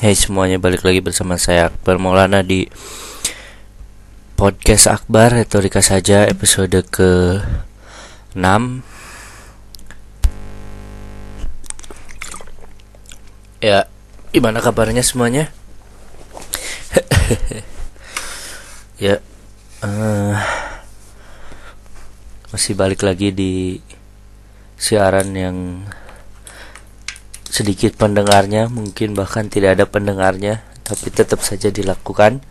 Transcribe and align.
Hai 0.00 0.16
semuanya 0.16 0.56
balik 0.56 0.80
lagi 0.80 1.04
bersama 1.04 1.36
saya 1.36 1.68
Akbar 1.68 2.00
Maulana 2.00 2.40
di 2.40 2.64
podcast 4.32 4.88
Akbar 4.88 5.28
Retorika 5.28 5.84
saja 5.84 6.24
episode 6.24 6.72
ke 6.88 7.36
6 8.32 8.40
Ya 13.60 13.84
gimana 14.32 14.64
kabarnya 14.64 15.04
semuanya? 15.04 15.52
Ya 19.04 19.20
uh, 19.84 20.40
Masih 22.48 22.72
balik 22.72 23.04
lagi 23.04 23.36
di 23.36 23.84
siaran 24.80 25.36
yang 25.36 25.84
sedikit 27.50 27.98
pendengarnya 27.98 28.70
mungkin 28.70 29.18
bahkan 29.18 29.50
tidak 29.50 29.74
ada 29.74 29.84
pendengarnya 29.90 30.62
tapi 30.86 31.10
tetap 31.10 31.42
saja 31.42 31.70
dilakukan. 31.70 32.42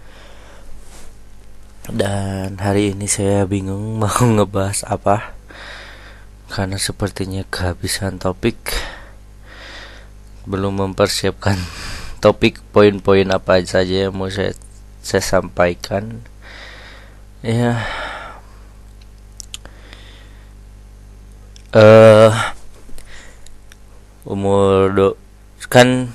Dan 1.89 2.61
hari 2.61 2.93
ini 2.93 3.09
saya 3.09 3.47
bingung 3.49 3.97
mau 4.03 4.21
ngebahas 4.21 4.85
apa 4.85 5.33
karena 6.51 6.75
sepertinya 6.75 7.41
kehabisan 7.47 8.19
topik. 8.19 8.59
Belum 10.43 10.75
mempersiapkan 10.75 11.55
topik 12.23 12.59
poin-poin 12.75 13.27
apa 13.31 13.63
saja 13.63 14.07
yang 14.07 14.15
mau 14.15 14.27
saya 14.27 14.51
saya 14.99 15.23
sampaikan. 15.23 16.23
Ya. 17.39 17.79
Eh 21.71 21.79
uh, 21.79 22.58
umur 24.29 24.93
do 24.93 25.07
kan 25.73 26.13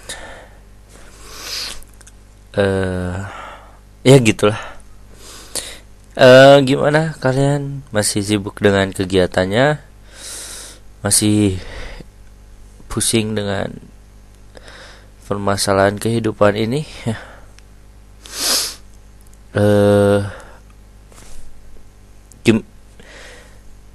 eh 2.54 2.62
uh, 2.62 3.26
ya 4.06 4.16
gitulah. 4.22 4.56
Uh, 6.14 6.62
gimana 6.62 7.18
kalian? 7.18 7.82
Masih 7.90 8.22
sibuk 8.22 8.62
dengan 8.62 8.94
kegiatannya? 8.94 9.82
Masih 11.02 11.58
pusing 12.86 13.34
dengan 13.34 13.74
permasalahan 15.26 15.98
kehidupan 15.98 16.54
ini? 16.54 16.86
Eh 19.54 19.62
uh, 19.62 20.26
gim 22.42 22.66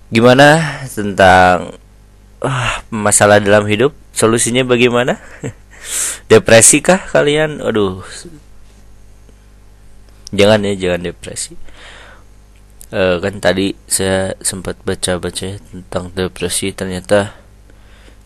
gimana 0.07 0.79
tentang 0.87 1.75
uh, 2.39 2.75
masalah 2.87 3.43
dalam 3.43 3.67
hidup 3.67 3.91
solusinya 4.19 4.67
bagaimana? 4.67 5.15
Depresi 6.31 6.83
kah 6.83 6.99
kalian? 6.99 7.63
Aduh. 7.63 8.03
Jangan 10.35 10.67
ya 10.67 10.73
jangan 10.75 11.07
depresi. 11.07 11.55
Uh, 12.91 13.21
kan 13.23 13.39
tadi 13.39 13.77
saya 13.87 14.35
sempat 14.43 14.75
baca-baca 14.83 15.55
tentang 15.55 16.11
depresi. 16.11 16.75
Ternyata 16.75 17.31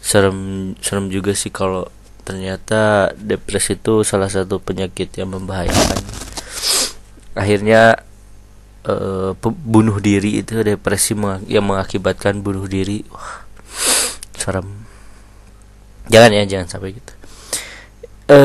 serem 0.01 0.73
serem 0.81 1.13
juga 1.13 1.37
sih 1.37 1.53
kalau 1.53 1.87
ternyata 2.25 3.13
depresi 3.15 3.77
itu 3.77 4.01
salah 4.01 4.27
satu 4.27 4.57
penyakit 4.57 5.13
yang 5.15 5.29
membahayakan. 5.31 6.01
Akhirnya 7.37 8.01
uh, 8.89 9.31
bunuh 9.45 10.01
diri 10.01 10.41
itu 10.41 10.59
depresi 10.59 11.13
yang 11.47 11.69
mengakibatkan 11.69 12.41
bunuh 12.41 12.67
diri. 12.67 13.05
Wah 13.07 13.47
serem 14.43 14.82
jangan 16.11 16.31
ya 16.35 16.43
jangan 16.43 16.67
sampai 16.67 16.95
gitu. 16.95 17.13
Eh 18.27 18.35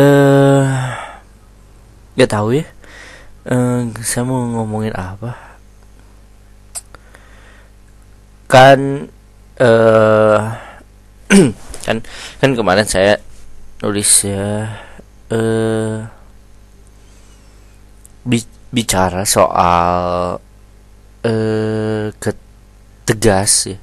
uh, 2.18 2.26
tahu 2.26 2.58
ya. 2.58 2.66
Uh, 3.48 3.88
saya 4.04 4.28
mau 4.28 4.44
ngomongin 4.44 4.92
apa? 4.94 5.34
Kan 8.50 9.10
uh, 9.58 10.38
kan 11.86 11.96
kan 12.40 12.50
kemarin 12.52 12.86
saya 12.86 13.16
nulis 13.80 14.26
ya 14.26 14.74
uh, 15.32 16.04
bi 18.26 18.42
bicara 18.68 19.24
soal 19.24 20.36
uh, 21.24 22.06
ketegas 22.20 23.72
ya. 23.72 23.78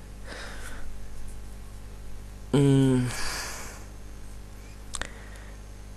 Hmm, 2.56 3.12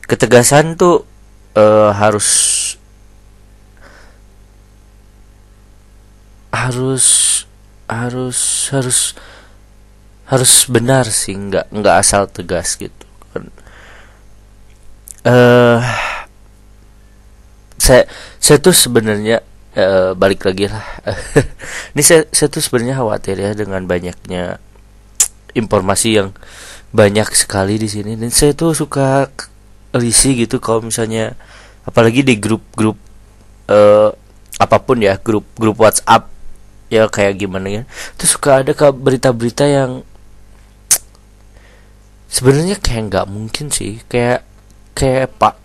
ketegasan 0.09 0.75
tuh 0.81 1.05
uh, 1.53 1.93
harus 1.93 2.29
harus 6.49 7.07
harus 7.85 8.41
harus 8.73 8.99
harus 10.29 10.53
benar 10.69 11.09
sih 11.09 11.37
nggak 11.37 11.69
nggak 11.73 11.97
asal 12.01 12.25
tegas 12.29 12.81
gitu 12.81 13.07
kan. 13.33 13.53
Uh, 15.29 15.81
saya 17.77 18.09
saya 18.41 18.59
tuh 18.61 18.73
sebenarnya 18.73 19.45
uh, 19.77 20.17
balik 20.17 20.49
lagi 20.49 20.73
lah. 20.73 20.85
Ini 21.93 22.03
saya 22.05 22.25
saya 22.33 22.49
tuh 22.49 22.65
sebenarnya 22.65 22.97
khawatir 22.97 23.37
ya 23.37 23.53
dengan 23.53 23.85
banyaknya 23.85 24.57
informasi 25.53 26.09
yang 26.17 26.33
banyak 26.93 27.29
sekali 27.33 27.77
di 27.77 27.89
sini. 27.89 28.17
Dan 28.17 28.33
saya 28.33 28.57
tuh 28.57 28.73
suka 28.73 29.29
risih 29.94 30.37
gitu 30.44 30.60
kalau 30.60 30.84
misalnya 30.84 31.37
apalagi 31.88 32.21
di 32.21 32.37
grup-grup 32.37 32.97
uh, 33.72 34.12
apa 34.59 34.76
pun 34.82 35.00
ya 35.00 35.16
grup-grup 35.16 35.78
WhatsApp 35.81 36.28
ya 36.88 37.09
kayak 37.09 37.41
gimana 37.41 37.69
ya 37.69 37.82
itu 38.16 38.25
suka 38.25 38.65
ada 38.65 38.72
berita-berita 38.93 39.65
yang 39.69 40.04
sebenarnya 42.28 42.76
kayak 42.81 43.03
nggak 43.12 43.26
mungkin 43.28 43.72
sih 43.72 44.00
kayak 44.09 44.44
kayak 44.93 45.32
pak 45.37 45.56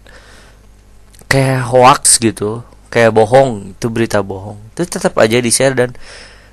kayak 1.28 1.68
hoax 1.68 2.22
gitu 2.22 2.64
kayak 2.94 3.10
bohong 3.10 3.74
itu 3.74 3.90
berita 3.90 4.22
bohong. 4.22 4.62
Itu 4.78 4.86
tetap 4.86 5.18
aja 5.18 5.42
di 5.42 5.50
share 5.50 5.74
dan 5.74 5.98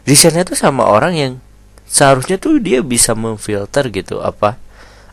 di 0.08 0.16
share 0.16 0.40
tuh 0.48 0.56
sama 0.56 0.88
orang 0.88 1.12
yang 1.12 1.32
seharusnya 1.84 2.40
tuh 2.40 2.56
dia 2.56 2.80
bisa 2.80 3.12
memfilter 3.12 3.92
gitu 3.92 4.24
apa 4.24 4.56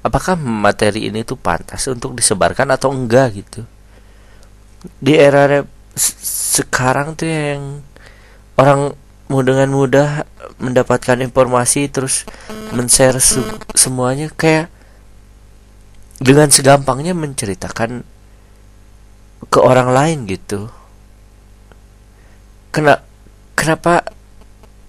apakah 0.07 0.39
materi 0.39 1.11
ini 1.11 1.27
tuh 1.27 1.35
pantas 1.35 1.83
untuk 1.91 2.15
disebarkan 2.15 2.71
atau 2.71 2.95
enggak 2.95 3.43
gitu? 3.43 3.61
Di 5.03 5.19
era 5.19 5.61
sekarang 5.97 7.19
tuh 7.19 7.27
yang 7.27 7.83
orang 8.55 8.95
mau 9.27 9.43
dengan 9.43 9.67
mudah 9.69 10.23
mendapatkan 10.57 11.19
informasi 11.19 11.91
terus 11.91 12.23
men-share 12.71 13.19
se 13.19 13.43
semuanya 13.75 14.31
kayak 14.31 14.71
dengan 16.17 16.49
segampangnya 16.49 17.13
menceritakan 17.13 18.01
ke 19.51 19.59
orang 19.61 19.91
lain 19.93 20.25
gitu. 20.25 20.71
Kena, 22.73 23.03
kenapa 23.53 24.07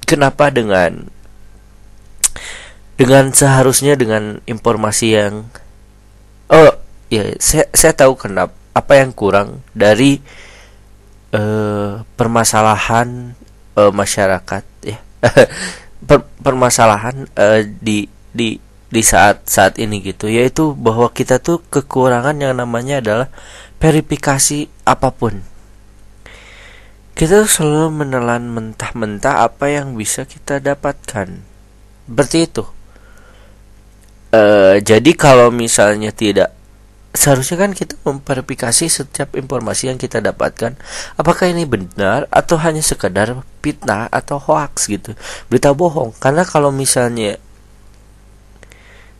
kenapa 0.08 0.48
dengan 0.48 1.12
dengan 2.98 3.30
seharusnya 3.30 3.94
dengan 3.94 4.42
informasi 4.50 5.14
yang 5.14 5.46
oh 6.50 6.74
ya 7.06 7.30
saya 7.38 7.70
saya 7.70 7.94
tahu 7.94 8.18
kenapa 8.18 8.58
apa 8.74 8.92
yang 8.98 9.14
kurang 9.14 9.62
dari 9.70 10.18
uh, 11.30 12.02
permasalahan 12.18 13.38
uh, 13.78 13.92
masyarakat 13.94 14.64
ya. 14.82 14.98
Per, 15.98 16.22
permasalahan 16.42 17.26
uh, 17.34 17.62
di 17.82 18.06
di 18.30 18.58
di 18.86 19.02
saat 19.02 19.50
saat 19.50 19.82
ini 19.82 19.98
gitu. 19.98 20.30
Yaitu 20.30 20.78
bahwa 20.78 21.10
kita 21.10 21.42
tuh 21.42 21.58
kekurangan 21.70 22.38
yang 22.38 22.54
namanya 22.54 23.02
adalah 23.02 23.28
verifikasi 23.82 24.70
apa 24.86 25.10
pun. 25.10 25.42
Kita 27.18 27.42
tuh 27.42 27.50
selalu 27.50 28.06
menelan 28.06 28.46
mentah-mentah 28.46 29.42
apa 29.42 29.74
yang 29.74 29.98
bisa 29.98 30.22
kita 30.22 30.62
dapatkan. 30.62 31.42
Seperti 32.06 32.46
itu 32.46 32.77
Uh, 34.28 34.76
jadi 34.84 35.16
kalau 35.16 35.48
misalnya 35.48 36.12
tidak 36.12 36.52
seharusnya 37.16 37.56
kan 37.58 37.72
kita 37.72 37.96
memverifikasi 38.04 38.86
setiap 38.86 39.34
informasi 39.34 39.90
yang 39.90 39.98
kita 39.98 40.20
dapatkan. 40.20 40.76
Apakah 41.16 41.48
ini 41.48 41.64
benar 41.64 42.28
atau 42.28 42.60
hanya 42.60 42.84
sekedar 42.84 43.40
fitnah 43.64 44.06
atau 44.12 44.36
hoax 44.36 44.86
gitu? 44.86 45.16
Berita 45.48 45.72
bohong. 45.72 46.12
Karena 46.20 46.44
kalau 46.44 46.68
misalnya 46.68 47.40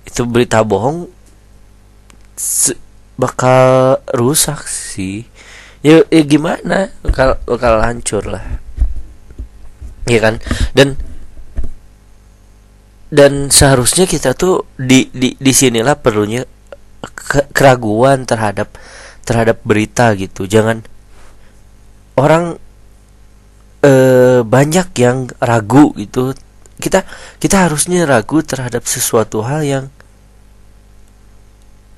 itu 0.04 0.22
berita 0.28 0.60
bohong 0.62 1.08
bakal 3.18 3.98
rusak 4.14 4.68
sih. 4.68 5.26
Ya, 5.82 6.04
ya 6.12 6.22
gimana? 6.22 6.94
Bakal 7.02 7.40
bakal 7.48 7.82
hancur 7.82 8.22
lah. 8.28 8.44
Ya 10.06 10.22
kan? 10.22 10.38
Dan 10.76 11.00
dan 13.08 13.48
seharusnya 13.48 14.04
kita 14.04 14.36
tuh 14.36 14.68
di 14.76 15.08
di 15.12 15.32
di 15.40 15.52
sinilah 15.52 15.96
perlunya 15.96 16.44
keraguan 17.56 18.28
terhadap 18.28 18.68
terhadap 19.24 19.60
berita 19.64 20.12
gitu. 20.16 20.44
Jangan 20.44 20.84
orang 22.20 22.60
eh, 23.80 24.40
banyak 24.44 24.88
yang 25.00 25.32
ragu 25.40 25.96
gitu. 25.96 26.36
Kita 26.78 27.02
kita 27.40 27.68
harusnya 27.68 28.04
ragu 28.04 28.44
terhadap 28.44 28.84
sesuatu 28.84 29.42
hal 29.42 29.64
yang 29.64 29.84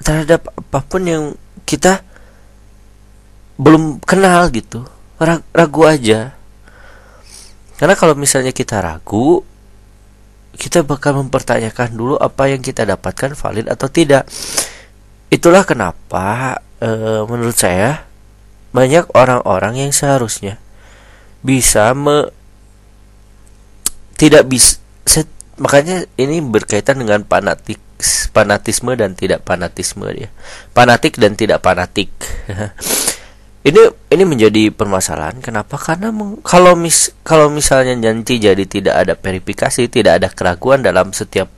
terhadap 0.01 0.49
apa 0.49 0.81
pun 0.87 1.03
yang 1.05 1.25
kita 1.67 2.06
belum 3.59 4.01
kenal 4.06 4.49
gitu. 4.55 4.87
Ragu 5.53 5.83
aja. 5.85 6.33
Karena 7.77 7.95
kalau 7.97 8.17
misalnya 8.17 8.53
kita 8.56 8.81
ragu 8.81 9.45
kita 10.56 10.82
bakal 10.82 11.19
mempertanyakan 11.23 11.94
dulu 11.94 12.14
apa 12.19 12.50
yang 12.50 12.62
kita 12.62 12.82
dapatkan 12.82 13.38
valid 13.38 13.67
atau 13.70 13.87
tidak. 13.87 14.26
Itulah 15.31 15.62
kenapa 15.62 16.58
e, 16.82 16.91
menurut 17.26 17.55
saya 17.55 18.06
banyak 18.75 19.06
orang-orang 19.14 19.87
yang 19.87 19.93
seharusnya 19.94 20.58
bisa 21.43 21.94
me 21.97 22.31
tidak 24.19 24.47
bisa 24.47 24.79
makanya 25.56 26.05
ini 26.20 26.44
berkaitan 26.44 27.00
dengan 27.00 27.25
fanatik 27.25 27.81
fanatisme 28.32 28.93
dan 28.96 29.12
tidak 29.17 29.44
fanatisme 29.44 30.06
dia. 30.12 30.29
Fanatik 30.73 31.17
dan 31.17 31.37
tidak 31.37 31.61
fanatik 31.64 32.11
ini 33.61 33.83
ini 34.09 34.25
menjadi 34.25 34.73
permasalahan. 34.73 35.45
Kenapa? 35.45 35.77
Karena 35.77 36.09
kalau 36.41 36.73
mis 36.81 37.12
kalau 37.21 37.53
misalnya 37.53 37.93
nanti 37.93 38.41
jadi 38.41 38.65
tidak 38.65 38.95
ada 38.97 39.15
verifikasi 39.21 39.85
tidak 39.93 40.12
ada 40.23 40.29
keraguan 40.33 40.81
dalam 40.81 41.12
setiap 41.12 41.53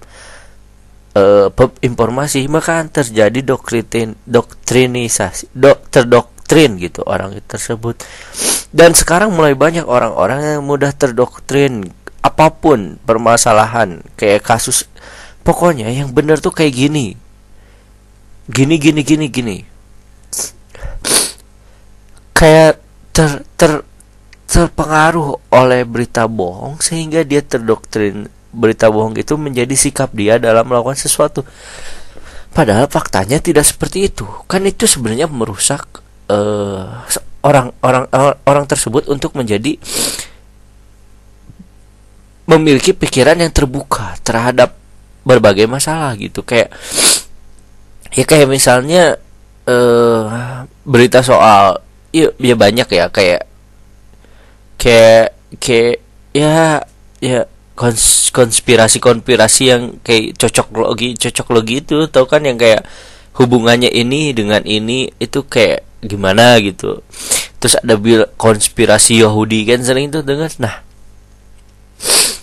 uh, 1.14 1.46
informasi 1.78 2.43
maka 2.50 2.82
terjadi 2.90 3.46
doktrin 3.46 4.19
doktrinisasi 4.26 5.54
dok 5.54 5.87
terdoktrin 5.94 6.75
gitu 6.82 7.06
orang 7.06 7.38
tersebut. 7.46 8.02
Dan 8.75 8.98
sekarang 8.98 9.31
mulai 9.31 9.55
banyak 9.55 9.87
orang-orang 9.87 10.58
yang 10.58 10.62
mudah 10.66 10.90
terdoktrin 10.90 11.87
apa 12.22 12.50
pun 12.50 12.98
permasalahan 13.06 14.02
kayak 14.19 14.43
kasus 14.43 14.90
pokoknya 15.46 15.87
yang 15.90 16.10
benar 16.10 16.43
tuh 16.43 16.50
kayak 16.50 16.75
gini. 16.75 17.14
Gini 18.50 18.75
gini 18.75 19.06
gini 19.06 19.31
gini 19.31 19.71
kayak 22.42 22.82
ter 23.14 23.46
ter 23.54 23.86
terpengaruh 24.50 25.38
oleh 25.54 25.86
berita 25.86 26.26
bohong 26.26 26.82
sehingga 26.82 27.22
dia 27.22 27.38
terdoktrin 27.38 28.26
berita 28.50 28.90
bohong 28.90 29.14
itu 29.14 29.38
menjadi 29.38 29.70
sikap 29.78 30.10
dia 30.10 30.42
dalam 30.42 30.66
melakukan 30.66 30.98
sesuatu. 30.98 31.46
Padahal 32.50 32.90
faktanya 32.90 33.38
tidak 33.38 33.64
seperti 33.64 34.10
itu. 34.10 34.26
Kan 34.50 34.66
itu 34.66 34.90
sebenarnya 34.90 35.30
merusak 35.30 36.02
uh, 36.28 37.06
orang 37.46 37.70
orang 37.80 38.04
orang 38.42 38.64
tersebut 38.66 39.06
untuk 39.06 39.38
menjadi 39.38 39.78
memiliki 42.50 42.90
pikiran 42.92 43.38
yang 43.38 43.54
terbuka 43.54 44.18
terhadap 44.26 44.74
berbagai 45.22 45.70
masalah 45.70 46.12
gitu. 46.18 46.42
Kayak 46.42 46.74
ya 48.12 48.24
kayak 48.26 48.50
misalnya 48.50 49.16
uh, 49.64 50.66
berita 50.84 51.22
soal 51.22 51.91
ya, 52.12 52.28
ya 52.36 52.54
banyak 52.54 52.88
ya 52.88 53.08
kayak 53.08 53.42
kayak 54.76 55.34
kayak 55.58 55.96
ya 56.36 56.84
ya 57.18 57.40
kons 57.72 58.28
konspirasi 58.30 59.00
konspirasi 59.00 59.62
yang 59.72 59.82
kayak 60.04 60.36
cocok 60.36 60.68
logi 60.76 61.16
cocok 61.16 61.48
logi 61.52 61.80
itu 61.80 62.06
tau 62.12 62.28
kan 62.28 62.44
yang 62.44 62.60
kayak 62.60 62.84
hubungannya 63.32 63.88
ini 63.88 64.36
dengan 64.36 64.60
ini 64.68 65.08
itu 65.16 65.40
kayak 65.48 65.88
gimana 66.04 66.60
gitu. 66.60 67.00
Terus 67.62 67.78
ada 67.80 67.94
bil 67.96 68.28
konspirasi 68.36 69.24
Yahudi 69.24 69.64
kan 69.64 69.80
sering 69.80 70.12
itu 70.12 70.20
dengar. 70.20 70.52
Nah 70.60 70.84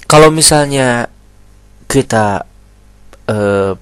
kalau 0.10 0.34
misalnya 0.34 1.14
kita 1.86 2.48
uh, 3.30 3.78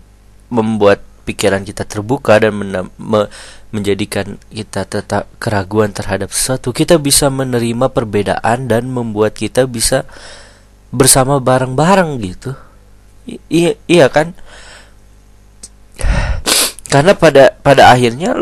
membuat 0.51 1.06
pikiran 1.27 1.67
kita 1.67 1.83
terbuka 1.83 2.39
dan 2.39 2.55
me 2.55 3.27
menjadikan 3.67 4.39
kita 4.47 4.87
tetap 4.87 5.27
keraguan 5.43 5.91
terhadap 5.91 6.31
sesuatu, 6.31 6.71
kita 6.71 6.95
bisa 6.95 7.27
menerima 7.27 7.91
perbedaan 7.91 8.71
dan 8.71 8.87
membuat 8.87 9.35
kita 9.35 9.67
bisa 9.67 10.07
bersama 10.87 11.43
bareng-bareng 11.43 12.15
gitu. 12.23 12.55
I 13.27 13.35
iya 13.51 13.71
iya 13.91 14.07
kan? 14.07 14.31
Karena 16.87 17.11
pada 17.11 17.59
pada 17.59 17.91
akhirnya 17.91 18.39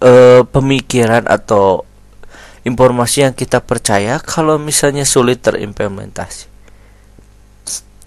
uh, 0.00 0.42
pemikiran 0.48 1.28
atau 1.28 1.84
informasi 2.64 3.28
yang 3.28 3.36
kita 3.36 3.60
percaya 3.60 4.16
kalau 4.16 4.56
misalnya 4.56 5.04
sulit 5.04 5.44
terimplementasi 5.44 6.54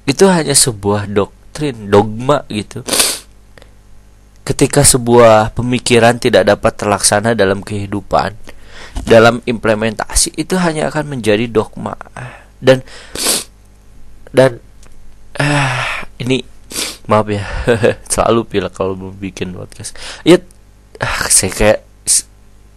itu 0.07 0.23
hanya 0.31 0.55
sebuah 0.55 1.11
doktrin, 1.11 1.91
dogma 1.91 2.47
gitu. 2.47 2.81
Ketika 4.47 4.79
sebuah 4.79 5.51
pemikiran 5.51 6.15
tidak 6.23 6.47
dapat 6.47 6.79
terlaksana 6.79 7.35
dalam 7.35 7.59
kehidupan, 7.59 8.31
dalam 9.03 9.43
implementasi 9.43 10.39
itu 10.39 10.55
hanya 10.55 10.87
akan 10.87 11.19
menjadi 11.19 11.51
dogma. 11.51 11.99
Dan 12.63 12.79
dan 14.31 14.63
ah, 15.35 16.07
ini 16.15 16.47
maaf 17.11 17.27
ya 17.31 17.43
selalu 18.11 18.47
pilih 18.47 18.71
kalau 18.71 18.95
mau 18.95 19.11
bikin 19.11 19.51
podcast. 19.51 19.99
Ya 20.23 20.39
ah, 21.03 21.27
saya 21.27 21.51
kayak 21.51 21.79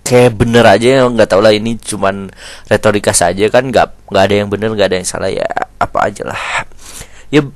kayak 0.03 0.35
bener 0.35 0.67
aja 0.67 1.07
nggak 1.07 1.29
tahu 1.31 1.39
lah 1.39 1.55
ini 1.55 1.79
cuman 1.79 2.35
retorika 2.67 3.15
saja 3.15 3.47
kan 3.47 3.71
nggak 3.71 4.11
nggak 4.11 4.25
ada 4.27 4.35
yang 4.35 4.51
bener 4.51 4.75
nggak 4.75 4.91
ada 4.91 4.97
yang 4.99 5.07
salah 5.07 5.31
ya 5.31 5.47
apa 5.79 5.99
aja 6.03 6.27
lah. 6.27 6.67
Ya 7.31 7.47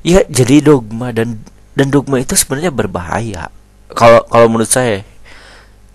ya 0.00 0.24
jadi 0.24 0.64
dogma 0.64 1.12
dan 1.12 1.44
dan 1.80 1.88
dogma 1.88 2.20
itu 2.20 2.36
sebenarnya 2.36 2.68
berbahaya. 2.68 3.48
Kalau 3.96 4.20
kalau 4.28 4.52
menurut 4.52 4.68
saya 4.68 5.00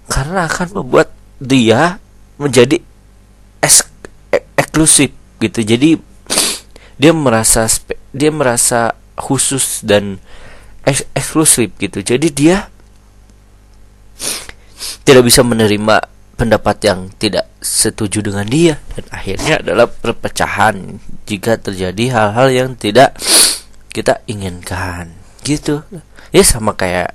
karena 0.10 0.50
akan 0.50 0.82
membuat 0.82 1.14
dia 1.38 2.02
menjadi 2.42 2.82
ek, 3.62 3.86
eksklusif 4.58 5.14
gitu. 5.38 5.62
Jadi 5.62 6.02
dia 6.98 7.14
merasa 7.14 7.70
dia 8.10 8.34
merasa 8.34 8.98
khusus 9.14 9.86
dan 9.86 10.18
eks, 10.90 11.06
eksklusif 11.14 11.70
gitu. 11.78 12.02
Jadi 12.02 12.34
dia 12.34 12.66
tidak 15.06 15.22
bisa 15.22 15.46
menerima 15.46 16.02
pendapat 16.34 16.82
yang 16.82 17.14
tidak 17.22 17.46
setuju 17.62 18.26
dengan 18.26 18.50
dia. 18.50 18.82
Dan 18.98 19.06
akhirnya 19.14 19.62
adalah 19.62 19.86
perpecahan 19.86 20.98
jika 21.30 21.62
terjadi 21.62 22.10
hal-hal 22.10 22.50
yang 22.50 22.70
tidak 22.74 23.14
kita 23.94 24.26
inginkan 24.26 25.25
gitu. 25.46 25.86
Ya 26.34 26.42
sama 26.42 26.74
kayak 26.74 27.14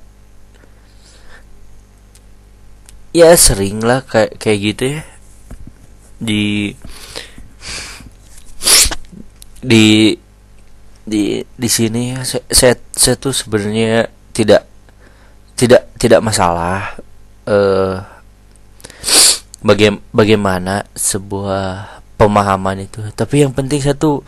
ya 3.11 3.35
sering 3.35 3.83
lah 3.83 4.07
kayak 4.07 4.39
kayak 4.39 4.59
gitu 4.63 4.85
ya. 4.97 5.03
Di 6.23 6.79
di 9.61 10.15
di 11.05 11.43
di 11.43 11.69
sini 11.69 12.15
saya 12.23 12.47
saya, 12.49 12.75
saya 12.95 13.15
tuh 13.19 13.35
sebenarnya 13.35 14.07
tidak 14.31 14.63
tidak 15.59 15.91
tidak 15.99 16.21
masalah 16.23 16.97
uh, 17.51 18.01
baga 19.61 20.01
bagaimana 20.15 20.89
sebuah 20.97 22.01
pemahaman 22.17 22.89
itu. 22.89 23.05
Tapi 23.13 23.45
yang 23.45 23.53
penting 23.53 23.85
satu 23.85 24.25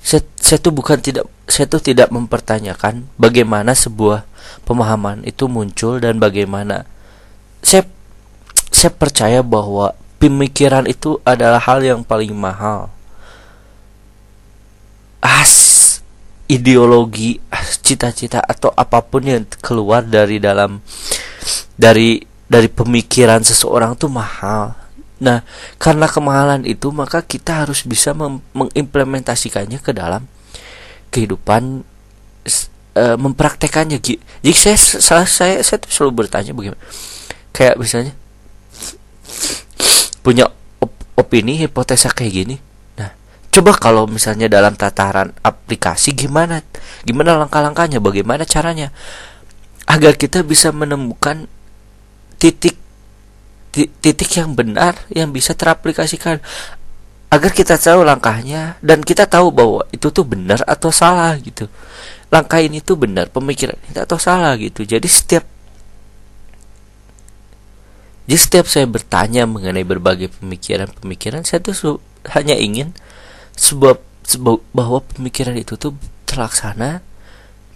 saya, 0.00 0.24
saya 0.40 0.58
tuh 0.58 0.72
bukan 0.72 0.98
tidak 0.98 1.28
saya 1.46 1.68
tuh 1.68 1.82
tidak 1.82 2.08
mempertanyakan 2.08 3.06
bagaimana 3.20 3.76
sebuah 3.76 4.24
pemahaman 4.64 5.22
itu 5.28 5.46
muncul 5.46 6.00
dan 6.00 6.16
bagaimana 6.16 6.88
saya 7.60 7.84
saya 8.72 8.90
percaya 8.94 9.44
bahwa 9.44 9.92
pemikiran 10.16 10.88
itu 10.88 11.20
adalah 11.22 11.60
hal 11.60 11.84
yang 11.84 12.00
paling 12.00 12.32
mahal 12.32 12.88
as 15.20 15.80
ideologi 16.50 17.38
cita-cita 17.84 18.42
atau 18.42 18.74
apa 18.74 19.04
pun 19.04 19.22
yang 19.22 19.44
keluar 19.62 20.02
dari 20.02 20.42
dalam 20.42 20.82
dari 21.78 22.22
dari 22.50 22.66
pemikiran 22.66 23.46
seseorang 23.46 23.94
tuh 23.94 24.10
mahal. 24.10 24.74
Nah, 25.20 25.44
karena 25.76 26.08
kemahalan 26.08 26.64
itu 26.64 26.88
maka 26.88 27.20
kita 27.20 27.64
harus 27.64 27.84
bisa 27.84 28.16
mengimplementasikannya 28.56 29.76
ke 29.84 29.92
dalam 29.92 30.24
kehidupan 31.12 31.84
e, 32.96 33.04
mempraktekannya. 33.20 34.00
Jadi 34.00 34.56
saya 34.56 34.80
salah 34.80 35.28
saya 35.28 35.60
saya 35.60 35.78
tuh 35.84 35.92
selalu 35.92 36.24
bertanya 36.24 36.56
bagaimana. 36.56 36.80
Kayak 37.52 37.76
misalnya 37.76 38.14
punya 40.24 40.48
op 40.80 40.92
opini 41.20 41.60
hipotesa 41.60 42.08
kayak 42.16 42.32
gini. 42.32 42.56
Nah, 42.96 43.12
coba 43.52 43.76
kalau 43.76 44.08
misalnya 44.08 44.48
dalam 44.48 44.72
tataran 44.72 45.36
aplikasi 45.44 46.16
gimana? 46.16 46.64
Gimana 47.04 47.36
langkah-langkahnya? 47.36 48.00
Bagaimana 48.00 48.48
caranya? 48.48 48.88
Agar 49.84 50.16
kita 50.16 50.40
bisa 50.40 50.72
menemukan 50.72 51.44
titik 52.40 52.79
titik 53.72 54.30
yang 54.36 54.54
benar 54.58 54.98
yang 55.10 55.30
bisa 55.30 55.54
teraplikasikan. 55.54 56.42
Agar 57.30 57.54
kita 57.54 57.78
tahu 57.78 58.02
langkahnya 58.02 58.74
dan 58.82 59.06
kita 59.06 59.22
tahu 59.30 59.54
bahwa 59.54 59.86
itu 59.94 60.10
tuh 60.10 60.26
benar 60.26 60.66
atau 60.66 60.90
salah 60.90 61.38
gitu. 61.38 61.70
Langkah 62.26 62.58
ini 62.58 62.82
tuh 62.82 62.98
benar 62.98 63.30
pemikiran 63.30 63.78
ini 63.86 64.02
atau 64.02 64.18
salah 64.18 64.58
gitu. 64.58 64.82
Jadi 64.82 65.06
setiap 65.06 65.46
jadi 68.30 68.38
setiap 68.46 68.66
saya 68.70 68.86
bertanya 68.86 69.42
mengenai 69.42 69.82
berbagai 69.82 70.30
pemikiran-pemikiran 70.38 71.42
saya 71.42 71.66
tuh 71.66 71.98
hanya 72.30 72.54
ingin 72.54 72.94
sebuah, 73.58 73.98
sebuah 74.22 74.62
bahwa 74.70 75.02
pemikiran 75.02 75.58
itu 75.58 75.74
tuh 75.74 75.98
terlaksana 76.30 77.02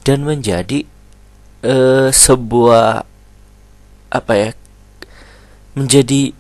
dan 0.07 0.23
menjadi 0.23 0.87
uh, 1.67 2.15
sebuah 2.15 3.03
apa 4.15 4.33
ya 4.39 4.55
menjadi 5.75 6.35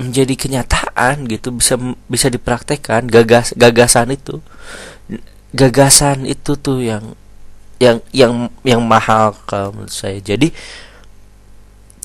menjadi 0.00 0.34
kenyataan 0.34 1.28
gitu 1.28 1.52
bisa 1.52 1.76
bisa 2.08 2.26
dipraktekkan 2.32 3.06
gagas 3.06 3.54
gagasan 3.54 4.14
itu. 4.14 4.38
Gagasan 5.50 6.30
itu 6.30 6.54
tuh 6.54 6.78
yang 6.78 7.14
yang 7.82 7.98
yang 8.12 8.52
yang 8.62 8.82
mahal 8.84 9.34
kalau 9.48 9.72
menurut 9.72 9.92
saya. 9.92 10.20
Jadi 10.20 10.52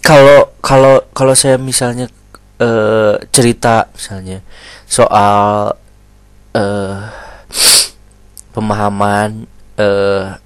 kalau 0.06 0.54
kalau 0.62 1.01
kalau 1.12 1.34
saya 1.34 1.58
misalnya 1.58 2.08
uh, 2.60 3.20
cerita 3.34 3.89
misalnya 3.92 4.39
soal 4.88 5.75
uh, 6.56 6.96
pemahaman 8.56 9.50
uh, 9.75 10.39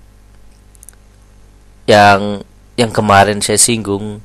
yang 1.86 2.41
yang 2.77 2.91
kemarin 2.93 3.41
saya 3.41 3.60
singgung 3.60 4.22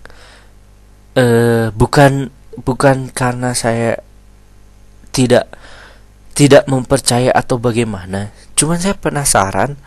uh, 1.18 1.70
bukan 1.74 2.30
bukan 2.54 3.10
karena 3.10 3.54
saya 3.54 3.98
tidak 5.14 5.50
tidak 6.34 6.66
mempercaya 6.66 7.30
atau 7.30 7.58
bagaimana. 7.58 8.34
Cuman 8.58 8.78
saya 8.82 8.98
penasaran 8.98 9.78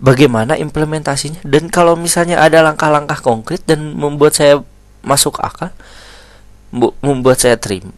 bagaimana 0.00 0.60
implementasinya. 0.60 1.40
Dan 1.44 1.72
kalau 1.72 1.96
misalnya 1.96 2.40
ada 2.40 2.60
langkah-langkah 2.60 3.20
konkret 3.24 3.64
dan 3.64 3.96
membuat 3.96 4.36
saya 4.36 4.60
masuk 5.06 5.38
akal 5.38 5.70
membuat 7.00 7.38
saya 7.38 7.54
terima 7.56 7.94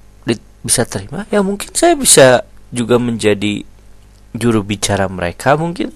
bisa 0.58 0.84
terima 0.84 1.24
ya 1.32 1.40
mungkin 1.40 1.72
saya 1.72 1.96
bisa 1.96 2.44
juga 2.68 3.00
menjadi 3.00 3.64
juru 4.36 4.60
bicara 4.60 5.08
mereka 5.08 5.56
mungkin. 5.56 5.94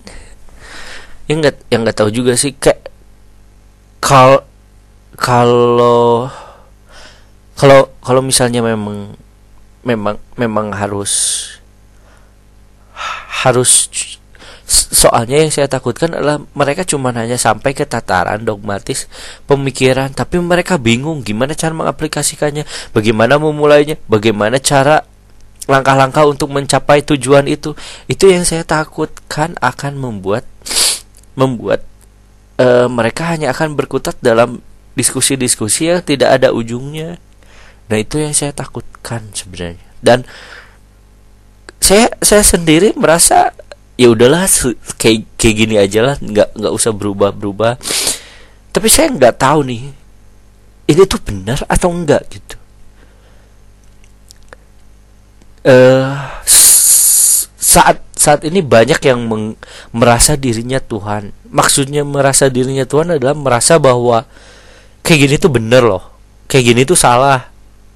Yang 1.28 1.38
nggak 1.38 1.56
yang 1.68 1.80
nggak 1.84 1.98
tahu 1.98 2.10
juga 2.10 2.32
sih 2.34 2.56
kayak 2.56 2.88
kalau 4.02 4.42
kalau 5.22 6.26
kalau 7.54 7.94
kalau 8.02 8.20
misalnya 8.20 8.58
memang 8.58 9.14
memang 9.86 10.18
memang 10.34 10.74
harus 10.74 11.46
harus 13.46 13.86
soalnya 14.66 15.42
yang 15.42 15.52
saya 15.52 15.70
takutkan 15.70 16.10
adalah 16.16 16.42
mereka 16.58 16.82
cuma 16.82 17.14
hanya 17.14 17.38
sampai 17.38 17.70
ke 17.76 17.86
tataran 17.86 18.42
dogmatis 18.42 19.06
pemikiran 19.46 20.10
tapi 20.10 20.42
mereka 20.42 20.74
bingung 20.74 21.22
gimana 21.22 21.54
cara 21.54 21.70
mengaplikasikannya 21.70 22.66
bagaimana 22.90 23.38
memulainya 23.38 23.98
bagaimana 24.10 24.58
cara 24.58 25.06
langkah-langkah 25.70 26.26
untuk 26.26 26.50
mencapai 26.50 27.06
tujuan 27.06 27.46
itu. 27.46 27.74
Itu 28.10 28.26
yang 28.26 28.42
saya 28.42 28.66
takutkan 28.66 29.54
akan 29.62 29.92
membuat 29.98 30.46
membuat 31.38 31.86
uh, 32.58 32.90
mereka 32.90 33.32
hanya 33.32 33.54
akan 33.54 33.78
berkutat 33.78 34.18
dalam 34.20 34.60
diskusi-diskusi 34.92 35.88
yang 35.88 36.04
tidak 36.04 36.40
ada 36.40 36.52
ujungnya 36.52 37.20
Nah 37.92 38.00
itu 38.00 38.16
yang 38.16 38.32
saya 38.32 38.56
takutkan 38.56 39.20
sebenarnya. 39.36 39.84
Dan 40.00 40.24
saya 41.76 42.08
saya 42.24 42.40
sendiri 42.40 42.96
merasa 42.96 43.52
ya 44.00 44.08
udahlah 44.08 44.48
kayak 44.96 45.28
kayak 45.36 45.54
gini 45.60 45.76
aja 45.76 46.00
lah, 46.00 46.16
nggak 46.16 46.56
nggak 46.56 46.72
usah 46.72 46.96
berubah 46.96 47.36
berubah. 47.36 47.76
Tapi 48.72 48.88
saya 48.88 49.12
nggak 49.12 49.36
tahu 49.36 49.60
nih 49.68 49.92
ini 50.88 51.02
tuh 51.04 51.20
benar 51.20 51.60
atau 51.68 51.92
enggak 51.92 52.24
gitu. 52.32 52.56
Uh, 55.68 56.16
saat 57.60 58.00
saat 58.16 58.40
ini 58.48 58.64
banyak 58.64 58.98
yang 59.04 59.28
meng, 59.28 59.54
merasa 59.92 60.32
dirinya 60.34 60.80
Tuhan. 60.80 61.36
Maksudnya 61.52 62.08
merasa 62.08 62.48
dirinya 62.48 62.88
Tuhan 62.88 63.20
adalah 63.20 63.36
merasa 63.36 63.76
bahwa 63.76 64.24
kayak 65.02 65.18
gini 65.28 65.34
tuh 65.38 65.52
bener 65.52 65.82
loh. 65.82 66.02
Kayak 66.46 66.64
gini 66.72 66.82
tuh 66.86 66.98
salah. 66.98 67.50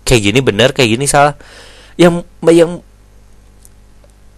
Kayak 0.06 0.22
gini 0.30 0.38
benar 0.42 0.68
kayak 0.74 0.90
gini 0.98 1.06
salah. 1.08 1.34
Yang 1.98 2.26
yang 2.52 2.72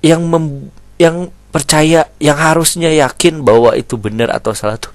yang 0.04 0.22
mem, 0.24 0.70
yang 0.96 1.34
percaya 1.50 2.06
yang 2.22 2.38
harusnya 2.38 2.92
yakin 2.92 3.42
bahwa 3.42 3.74
itu 3.74 3.98
benar 3.98 4.30
atau 4.30 4.54
salah 4.54 4.78
tuh. 4.78 4.92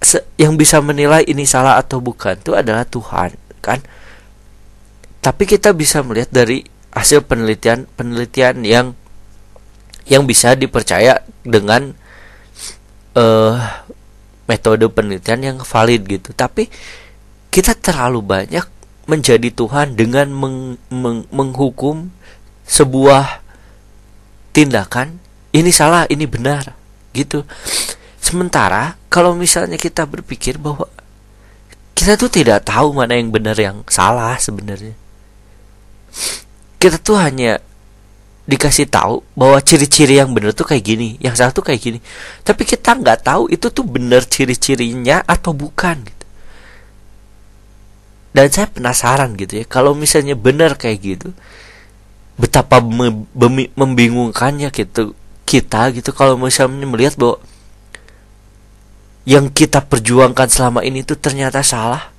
Se, 0.00 0.24
yang 0.40 0.56
bisa 0.56 0.80
menilai 0.80 1.28
ini 1.28 1.44
salah 1.44 1.76
atau 1.76 2.00
bukan 2.00 2.40
itu 2.40 2.56
adalah 2.56 2.88
Tuhan 2.88 3.36
kan? 3.60 3.84
Tapi 5.20 5.44
kita 5.44 5.76
bisa 5.76 6.00
melihat 6.00 6.32
dari 6.32 6.64
hasil 6.90 7.28
penelitian 7.28 7.84
penelitian 7.94 8.64
yang 8.64 8.96
yang 10.08 10.26
bisa 10.26 10.56
dipercaya 10.58 11.22
dengan 11.46 11.94
uh, 13.14 13.54
metode 14.50 14.82
penelitian 14.90 15.40
yang 15.46 15.56
valid 15.62 16.02
gitu. 16.10 16.34
Tapi 16.34 16.66
kita 17.54 17.78
terlalu 17.78 18.18
banyak 18.18 18.66
menjadi 19.06 19.54
Tuhan 19.54 19.94
dengan 19.94 20.26
meng, 20.34 20.74
meng, 20.90 21.22
menghukum 21.30 22.10
sebuah 22.66 23.42
tindakan 24.50 25.22
ini 25.54 25.70
salah 25.70 26.10
ini 26.10 26.26
benar 26.26 26.74
gitu. 27.14 27.46
Sementara 28.18 28.98
kalau 29.06 29.38
misalnya 29.38 29.78
kita 29.78 30.06
berpikir 30.06 30.58
bahwa 30.58 30.86
kita 31.94 32.18
tuh 32.18 32.30
tidak 32.30 32.66
tahu 32.66 32.94
mana 32.94 33.14
yang 33.18 33.30
benar 33.30 33.54
yang 33.54 33.86
salah 33.86 34.34
sebenarnya. 34.38 34.94
Kita 36.80 36.96
tuh 36.96 37.20
hanya 37.20 37.60
dikasih 38.50 38.90
tahu 38.90 39.22
bahwa 39.38 39.62
ciri-ciri 39.62 40.18
yang 40.18 40.34
benar 40.34 40.50
tuh 40.50 40.66
kayak 40.66 40.82
gini 40.82 41.14
yang 41.22 41.38
salah 41.38 41.54
tuh 41.54 41.62
kayak 41.62 41.78
gini. 41.78 41.98
Tapi 42.42 42.66
kita 42.66 42.98
nggak 42.98 43.22
tahu 43.22 43.46
itu 43.46 43.70
tuh 43.70 43.86
benar 43.86 44.26
ciri-cirinya 44.26 45.22
atau 45.22 45.54
bukan 45.54 46.02
gitu. 46.02 46.26
Dan 48.34 48.50
saya 48.50 48.66
penasaran 48.66 49.38
gitu 49.38 49.62
ya. 49.62 49.64
Kalau 49.70 49.94
misalnya 49.94 50.34
benar 50.34 50.74
kayak 50.74 50.98
gitu 50.98 51.30
betapa 52.34 52.82
membingungkannya 53.78 54.74
gitu 54.74 55.14
kita 55.46 55.94
gitu. 55.94 56.10
Kalau 56.10 56.34
misalnya 56.34 56.90
melihat 56.90 57.14
bahwa 57.14 57.38
yang 59.28 59.46
kita 59.46 59.84
perjuangkan 59.86 60.48
selama 60.50 60.82
ini 60.82 61.06
tuh 61.06 61.14
ternyata 61.14 61.62
salah 61.62 62.10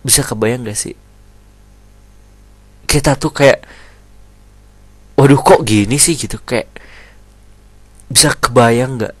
bisa 0.00 0.24
kebayang 0.24 0.64
gak 0.64 0.78
sih? 0.78 0.96
Kita 2.88 3.12
tuh 3.20 3.28
kayak 3.34 3.60
waduh 5.18 5.42
kok 5.42 5.66
gini 5.66 5.98
sih? 5.98 6.14
Gitu 6.14 6.38
kayak 6.46 6.70
bisa 8.06 8.32
kebayang 8.38 9.02
nggak? 9.02 9.14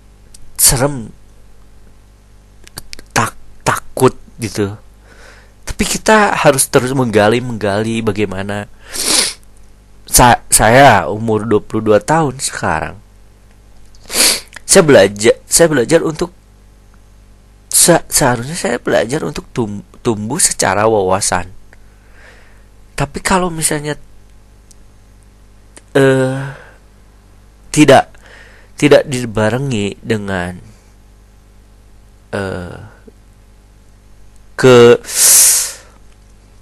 Serem. 0.54 1.10
Tak 3.10 3.34
takut 3.66 4.14
gitu. 4.38 4.78
Tapi 5.66 5.84
kita 5.84 6.38
harus 6.38 6.70
terus 6.70 6.94
menggali 6.94 7.42
menggali 7.42 8.00
bagaimana 8.00 8.70
Sa 10.08 10.40
saya 10.48 11.04
umur 11.10 11.44
22 11.44 12.00
tahun 12.00 12.40
sekarang. 12.40 12.96
Saya 14.64 14.82
belajar 14.86 15.36
saya 15.44 15.68
belajar 15.68 16.00
untuk 16.00 16.32
se 17.68 18.00
seharusnya 18.08 18.56
saya 18.56 18.76
belajar 18.80 19.20
untuk 19.20 19.44
tum 19.52 19.84
tumbuh 20.00 20.40
secara 20.40 20.88
wawasan. 20.88 21.52
Tapi 22.96 23.20
kalau 23.20 23.52
misalnya 23.52 24.00
uh, 25.98 26.54
tidak 27.74 28.14
tidak 28.78 29.02
dibarengi 29.10 29.98
dengan 29.98 30.54
uh, 32.30 32.78
ke 34.54 35.02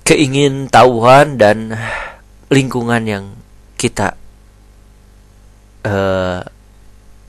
keingin 0.06 0.72
tahuan 0.72 1.36
dan 1.36 1.76
lingkungan 2.48 3.02
yang 3.04 3.24
kita 3.76 4.16
uh, 5.84 6.40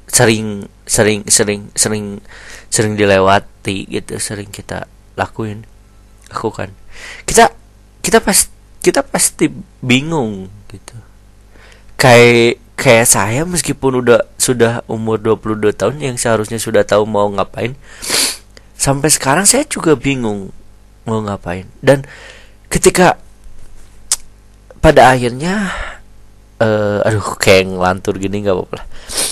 sering 0.08 0.72
sering 0.88 1.28
sering 1.28 1.68
sering 1.76 2.24
sering 2.72 2.94
dilewati 2.96 3.84
gitu 3.92 4.16
sering 4.24 4.48
kita 4.48 4.88
lakuin 5.20 5.68
lakukan. 6.32 6.72
Kita 7.28 7.52
kita 8.00 8.24
pas 8.24 8.48
kita 8.80 9.04
pasti 9.04 9.52
bingung 9.84 10.48
gitu 10.72 10.96
kayak 11.98 12.62
kayak 12.78 13.10
saya 13.10 13.42
meskipun 13.44 14.06
udah 14.06 14.22
sudah 14.38 14.86
umur 14.86 15.18
22 15.18 15.74
tahun 15.74 15.98
yang 15.98 16.16
seharusnya 16.16 16.62
sudah 16.62 16.86
tahu 16.86 17.10
mau 17.10 17.26
ngapain 17.34 17.74
sampai 18.78 19.10
sekarang 19.10 19.50
saya 19.50 19.66
juga 19.66 19.98
bingung 19.98 20.54
mau 21.04 21.20
ngapain. 21.26 21.66
Dan 21.82 22.06
ketika 22.70 23.18
pada 24.78 25.12
akhirnya 25.12 25.74
uh, 26.62 27.02
aduh 27.02 27.36
kayak 27.42 27.74
ngelantur 27.74 28.22
gini 28.22 28.46
nggak 28.46 28.56
apa-apa 28.56 28.80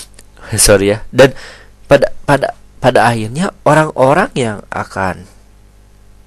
sorry 0.66 0.98
ya. 0.98 1.06
Dan 1.14 1.38
pada 1.86 2.10
pada 2.26 2.58
pada 2.82 3.00
akhirnya 3.06 3.54
orang-orang 3.62 4.34
yang 4.34 4.58
akan 4.74 5.30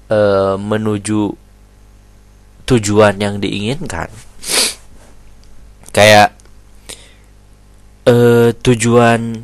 uh, 0.07 0.55
menuju 0.55 1.35
tujuan 2.69 3.17
yang 3.19 3.41
diinginkan 3.41 4.07
kayak 5.99 6.31
uh, 8.07 8.55
tujuan 8.63 9.43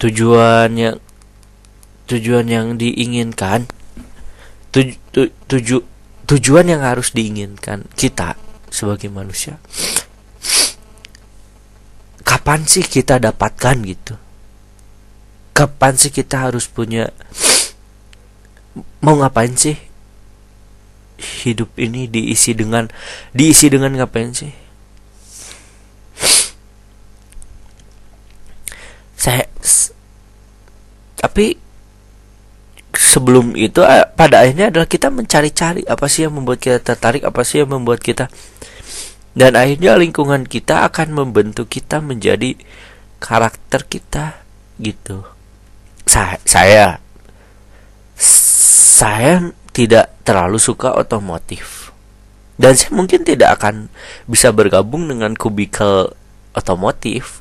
tujuan 0.00 0.68
yang 0.72 0.96
tujuan 2.08 2.48
yang 2.48 2.66
diinginkan 2.80 3.68
tuj, 4.72 4.96
tu, 5.12 5.28
tuju, 5.44 5.84
tujuan 6.24 6.64
yang 6.72 6.80
harus 6.80 7.12
diinginkan 7.12 7.84
kita 7.92 8.40
sebagai 8.72 9.12
manusia. 9.12 9.60
Kapan 12.24 12.64
sih 12.64 12.80
kita 12.80 13.20
dapatkan 13.20 13.76
gitu? 13.84 14.16
Kapan 15.52 15.92
sih 16.00 16.08
kita 16.08 16.48
harus 16.48 16.64
punya 16.72 17.12
mau 19.04 19.20
ngapain 19.20 19.52
sih 19.52 19.89
hidup 21.46 21.72
ini 21.80 22.06
diisi 22.06 22.52
dengan 22.52 22.88
diisi 23.32 23.66
dengan 23.72 23.96
ngapain 23.96 24.32
sih? 24.32 24.52
Saya 29.16 29.44
tapi 31.20 31.56
sebelum 32.96 33.52
itu 33.56 33.84
eh, 33.84 34.08
pada 34.16 34.44
akhirnya 34.44 34.72
adalah 34.72 34.88
kita 34.88 35.12
mencari-cari 35.12 35.84
apa 35.84 36.08
sih 36.08 36.24
yang 36.24 36.36
membuat 36.36 36.64
kita 36.64 36.80
tertarik 36.80 37.22
apa 37.28 37.44
sih 37.44 37.60
yang 37.60 37.70
membuat 37.70 38.00
kita 38.00 38.32
dan 39.30 39.54
akhirnya 39.54 39.94
lingkungan 39.94 40.42
kita 40.42 40.82
akan 40.90 41.14
membentuk 41.14 41.70
kita 41.70 42.02
menjadi 42.02 42.58
karakter 43.22 43.86
kita 43.86 44.42
gitu. 44.82 45.22
Saya 46.08 46.40
saya 46.42 46.86
saya 49.00 49.54
tidak 49.70 50.12
terlalu 50.26 50.58
suka 50.58 50.94
otomotif. 50.94 51.94
Dan 52.60 52.76
saya 52.76 52.92
mungkin 52.92 53.24
tidak 53.24 53.56
akan 53.60 53.88
bisa 54.28 54.52
bergabung 54.52 55.08
dengan 55.08 55.32
kubikel 55.32 56.12
otomotif. 56.52 57.40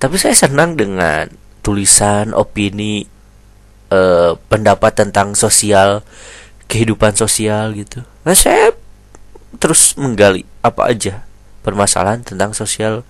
Tapi 0.00 0.16
saya 0.16 0.32
senang 0.32 0.78
dengan 0.78 1.28
tulisan 1.60 2.32
opini 2.32 3.04
eh, 3.92 4.32
pendapat 4.48 4.92
tentang 4.94 5.36
sosial 5.36 6.06
kehidupan 6.70 7.12
sosial 7.18 7.74
gitu. 7.76 8.06
Nah 8.24 8.34
saya 8.34 8.72
terus 9.56 9.96
menggali 9.96 10.44
apa 10.60 10.88
aja 10.88 11.24
permasalahan 11.60 12.22
tentang 12.22 12.54
sosial 12.54 13.02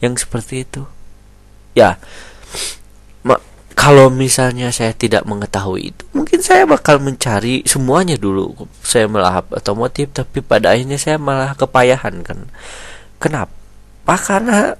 yang 0.00 0.14
seperti 0.14 0.64
itu. 0.64 0.86
Ya 1.76 2.00
kalau 3.76 4.08
misalnya 4.08 4.72
saya 4.72 4.96
tidak 4.96 5.28
mengetahui 5.28 5.92
itu 5.92 6.02
mungkin 6.16 6.40
saya 6.40 6.64
bakal 6.64 6.96
mencari 6.98 7.60
semuanya 7.68 8.16
dulu. 8.16 8.66
Saya 8.80 9.06
melahap 9.06 9.52
otomotif 9.52 10.10
tapi 10.16 10.40
pada 10.40 10.72
akhirnya 10.72 10.96
saya 10.96 11.20
malah 11.20 11.52
kepayahan 11.54 12.24
kan. 12.24 12.48
Kenapa? 13.20 13.52
Karena 14.18 14.74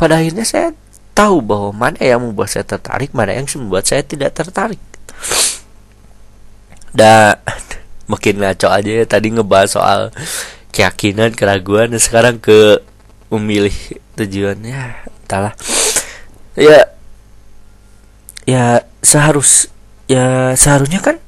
pada 0.00 0.18
akhirnya 0.18 0.48
saya 0.48 0.72
tahu 1.12 1.44
bahwa 1.44 1.70
mana 1.86 2.00
yang 2.00 2.24
membuat 2.24 2.50
saya 2.50 2.64
tertarik 2.66 3.12
mana 3.12 3.36
yang 3.36 3.46
membuat 3.46 3.86
saya 3.86 4.02
tidak 4.02 4.34
tertarik. 4.34 4.82
Dan 6.90 7.36
makin 8.08 8.42
ngaco 8.42 8.68
aja 8.72 8.90
ya 8.90 9.04
tadi 9.04 9.28
ngebahas 9.28 9.70
soal 9.70 10.00
keyakinan 10.74 11.36
keraguan 11.36 11.94
dan 11.94 12.00
sekarang 12.00 12.42
ke 12.42 12.80
memilih 13.28 13.76
tujuannya. 14.16 15.04
Entahlah. 15.28 15.54
Ya 16.58 16.97
ya 18.48 18.80
seharus 19.04 19.68
ya 20.08 20.56
seharusnya 20.56 21.04
kan 21.04 21.20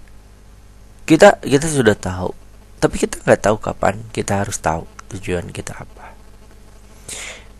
kita 1.04 1.36
kita 1.44 1.68
sudah 1.68 1.92
tahu. 1.92 2.32
Tapi 2.80 2.96
kita 2.96 3.20
nggak 3.20 3.44
tahu 3.44 3.56
kapan 3.60 4.00
kita 4.08 4.40
harus 4.40 4.56
tahu 4.56 4.88
tujuan 5.12 5.52
kita 5.52 5.76
apa. 5.84 6.16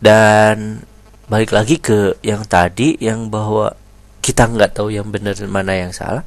Dan 0.00 0.80
balik 1.28 1.52
lagi 1.52 1.76
ke 1.76 2.16
yang 2.24 2.48
tadi 2.48 2.96
yang 3.04 3.28
bahwa 3.28 3.76
kita 4.24 4.48
nggak 4.48 4.80
tahu 4.80 4.88
yang 4.88 5.12
benar 5.12 5.36
mana 5.44 5.76
yang 5.76 5.92
salah. 5.92 6.24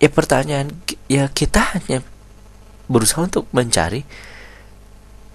Ya 0.00 0.08
pertanyaan 0.08 0.72
ya 1.04 1.28
kita 1.28 1.76
hanya 1.76 2.00
berusaha 2.88 3.20
untuk 3.20 3.44
mencari 3.52 4.08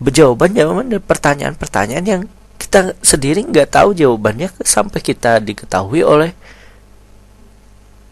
jawaban 0.01 0.57
jawaban 0.57 0.89
dan 0.89 1.01
pertanyaan-pertanyaan 1.05 2.05
yang 2.09 2.23
kita 2.55 2.95
sendiri 3.03 3.43
nggak 3.45 3.71
tahu 3.71 3.95
jawabannya 3.95 4.51
sampai 4.63 4.99
kita 4.99 5.39
diketahui 5.39 6.01
oleh 6.03 6.31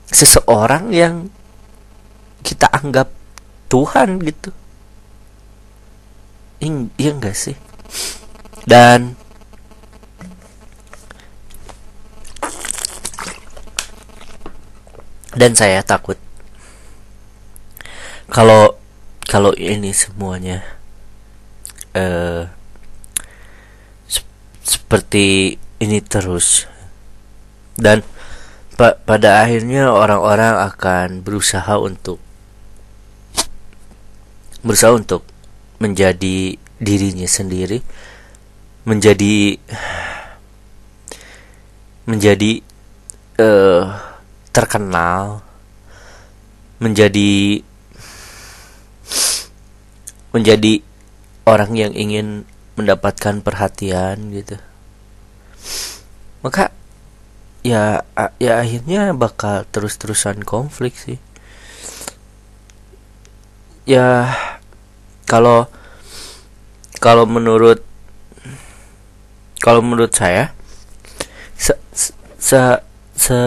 seseorang 0.07 0.93
yang 0.93 1.27
kita 2.43 2.69
anggap 2.69 3.09
Tuhan 3.71 4.21
gitu. 4.21 4.51
Iya 6.95 7.11
enggak 7.11 7.35
sih? 7.35 7.57
Dan 8.63 9.19
dan 15.33 15.51
saya 15.57 15.81
takut 15.81 16.15
kalau 18.29 18.77
kalau 19.25 19.51
ini 19.57 19.89
semuanya 19.91 20.61
eh 21.97 22.01
uh, 22.01 22.62
seperti 24.73 25.57
ini 25.77 25.99
terus. 26.01 26.65
Dan 27.77 28.01
pa 28.73 28.97
pada 28.97 29.45
akhirnya 29.45 29.93
orang-orang 29.93 30.57
akan 30.73 31.21
berusaha 31.21 31.77
untuk 31.77 32.17
berusaha 34.65 34.95
untuk 34.95 35.21
menjadi 35.77 36.57
dirinya 36.81 37.29
sendiri 37.29 37.83
menjadi 38.83 39.59
menjadi 42.09 42.51
uh, 43.39 43.83
terkenal 44.51 45.43
menjadi 46.81 47.63
menjadi 50.33 50.73
orang 51.45 51.71
yang 51.77 51.93
ingin 51.93 52.43
mendapatkan 52.75 53.41
perhatian 53.41 54.33
gitu. 54.33 54.57
Maka 56.41 56.73
ya 57.63 58.03
ya 58.37 58.59
akhirnya 58.59 59.15
bakal 59.15 59.63
terus-terusan 59.71 60.43
konflik 60.43 60.97
sih. 60.97 61.17
Ya 63.87 64.33
kalau 65.29 65.67
kalau 66.99 67.27
menurut 67.27 67.83
kalau 69.63 69.79
menurut 69.79 70.11
saya 70.11 70.51
se, 71.55 71.75
se, 72.39 72.59
se 73.15 73.39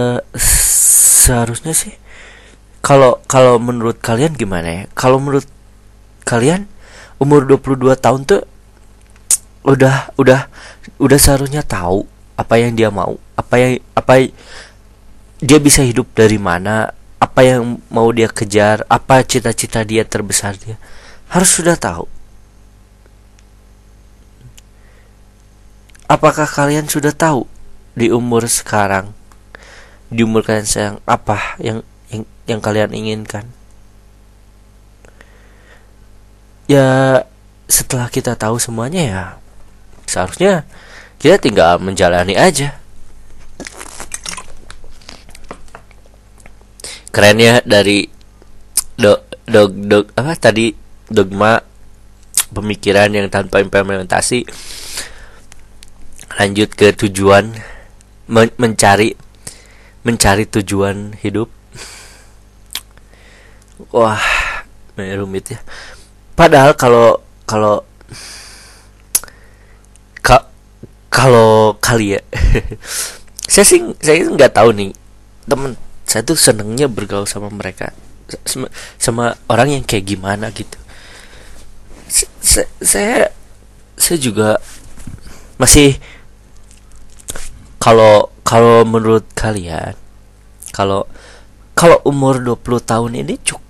seharusnya 1.27 1.77
sih 1.77 1.93
kalau 2.87 3.19
kalau 3.27 3.59
menurut 3.59 3.99
kalian 3.99 4.39
gimana 4.39 4.69
ya? 4.71 4.83
Kalau 4.95 5.19
menurut 5.19 5.43
kalian 6.23 6.71
umur 7.19 7.43
22 7.43 7.99
tahun 7.99 8.23
tuh 8.23 8.47
udah 9.67 10.15
udah 10.15 10.47
udah 11.03 11.19
seharusnya 11.19 11.67
tahu 11.67 12.07
apa 12.39 12.55
yang 12.63 12.79
dia 12.79 12.89
mau 12.89 13.19
apa 13.35 13.55
yang 13.59 13.73
apa 13.99 14.31
dia 15.43 15.59
bisa 15.59 15.83
hidup 15.83 16.07
dari 16.15 16.39
mana 16.39 16.95
apa 17.19 17.41
yang 17.43 17.83
mau 17.91 18.09
dia 18.15 18.31
kejar 18.31 18.87
apa 18.87 19.27
cita-cita 19.27 19.83
dia 19.83 20.07
terbesar 20.07 20.55
dia 20.57 20.79
harus 21.27 21.51
sudah 21.51 21.75
tahu. 21.75 22.07
Apakah 26.07 26.47
kalian 26.47 26.87
sudah 26.87 27.11
tahu 27.11 27.51
di 27.99 28.15
umur 28.15 28.47
sekarang 28.47 29.11
di 30.07 30.23
umur 30.23 30.47
kalian 30.47 30.69
sekarang 30.69 30.97
apa 31.03 31.59
yang 31.59 31.83
yang, 32.15 32.23
yang 32.47 32.61
kalian 32.63 32.95
inginkan? 32.95 33.51
Ya 36.71 37.23
setelah 37.67 38.07
kita 38.07 38.39
tahu 38.39 38.63
semuanya 38.63 39.03
ya 39.03 39.25
seharusnya 40.07 40.65
kita 41.19 41.43
tinggal 41.43 41.83
menjalani 41.83 42.39
aja. 42.39 42.79
Keren 47.11 47.41
ya 47.41 47.65
dari 47.65 48.07
dog 48.97 49.25
dog 49.49 49.71
dog 49.89 50.05
apa 50.17 50.37
tadi? 50.37 50.73
Dogma 51.07 51.63
pemikiran 52.51 53.15
yang 53.15 53.31
tanpa 53.31 53.63
implementasi. 53.63 54.45
Lanjut 56.37 56.75
ke 56.77 56.93
tujuan 56.93 57.57
men 58.29 58.51
mencari 58.61 59.17
mencari 60.05 60.45
tujuan 60.47 61.17
hidup. 61.19 61.49
Wah 63.91 64.21
rumit 64.97 65.57
ya. 65.57 65.61
Padahal 66.37 66.77
kalau 66.77 67.25
kalau 67.49 67.81
ka, 70.27 70.51
kalau 71.07 71.79
kali 71.79 72.19
ya 72.19 72.23
saya 73.53 73.63
sih 73.63 73.79
saya 74.03 74.27
nggak 74.27 74.59
tahu 74.59 74.75
nih 74.75 74.91
temen 75.47 75.79
saya 76.03 76.27
tuh 76.27 76.35
senengnya 76.35 76.91
bergaul 76.91 77.31
sama 77.31 77.47
mereka 77.47 77.95
sama, 78.43 78.67
sama 78.99 79.25
orang 79.47 79.79
yang 79.79 79.85
kayak 79.87 80.19
gimana 80.19 80.51
gitu. 80.51 80.79
Saya 82.43 82.67
saya, 82.83 83.17
saya 83.95 84.19
juga 84.19 84.59
masih 85.59 85.99
kalau 87.79 88.35
kalau 88.43 88.83
menurut 88.83 89.27
kalian 89.35 89.95
kalau 90.75 91.07
kalau 91.79 91.99
umur 92.03 92.43
20 92.43 92.83
tahun 92.83 93.13
ini 93.25 93.35
cukup 93.41 93.65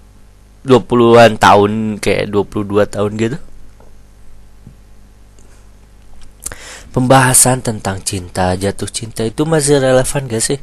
20-an 0.67 1.39
tahun 1.39 2.03
kayak 2.03 2.35
22 2.35 2.91
tahun 2.91 3.11
gitu 3.21 3.39
pembahasan 6.97 7.61
tentang 7.61 8.01
cinta 8.01 8.57
jatuh 8.57 8.89
cinta 8.89 9.21
itu 9.29 9.45
masih 9.45 9.77
relevan 9.77 10.25
gak 10.25 10.41
sih 10.41 10.61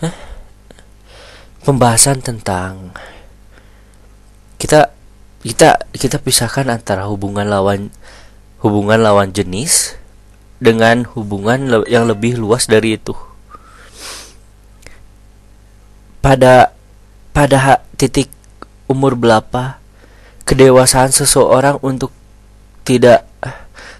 Hah? 0.00 0.14
pembahasan 1.68 2.24
tentang 2.24 2.96
kita 4.56 4.88
kita 5.44 5.84
kita 5.92 6.16
pisahkan 6.16 6.66
antara 6.72 7.04
hubungan 7.04 7.44
lawan 7.44 7.92
hubungan 8.64 8.98
lawan 8.98 9.30
jenis 9.30 9.94
dengan 10.58 11.06
hubungan 11.14 11.86
yang 11.86 12.10
lebih 12.10 12.34
luas 12.34 12.66
dari 12.66 12.98
itu. 12.98 13.14
Pada 16.18 16.74
pada 17.30 17.86
titik 17.94 18.26
umur 18.90 19.14
berapa 19.14 19.78
kedewasaan 20.42 21.14
seseorang 21.14 21.78
untuk 21.86 22.10
tidak 22.82 23.27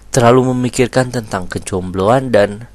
terlalu 0.09 0.53
memikirkan 0.53 1.13
tentang 1.13 1.45
kejombloan 1.45 2.33
dan 2.33 2.65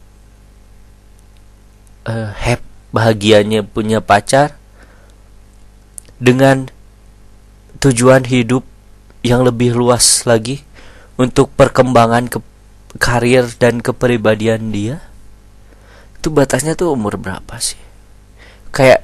uh, 2.07 2.31
hap 2.35 2.63
bahagianya 2.95 3.67
punya 3.67 3.99
pacar 3.99 4.55
dengan 6.23 6.71
tujuan 7.83 8.23
hidup 8.25 8.63
yang 9.27 9.43
lebih 9.43 9.75
luas 9.75 10.23
lagi 10.29 10.63
untuk 11.19 11.51
perkembangan 11.59 12.31
ke 12.31 12.39
karir 13.03 13.51
dan 13.59 13.83
kepribadian 13.83 14.71
dia. 14.71 15.03
Itu 16.21 16.31
batasnya 16.31 16.79
tuh 16.79 16.95
umur 16.95 17.19
berapa 17.19 17.59
sih? 17.59 17.81
Kayak 18.71 19.03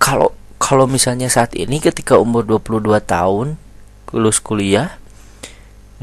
kalau 0.00 0.32
kalau 0.56 0.88
misalnya 0.88 1.28
saat 1.28 1.52
ini 1.52 1.78
ketika 1.84 2.16
umur 2.16 2.48
22 2.48 2.80
tahun 3.04 3.60
lulus 4.14 4.40
kuliah 4.40 4.96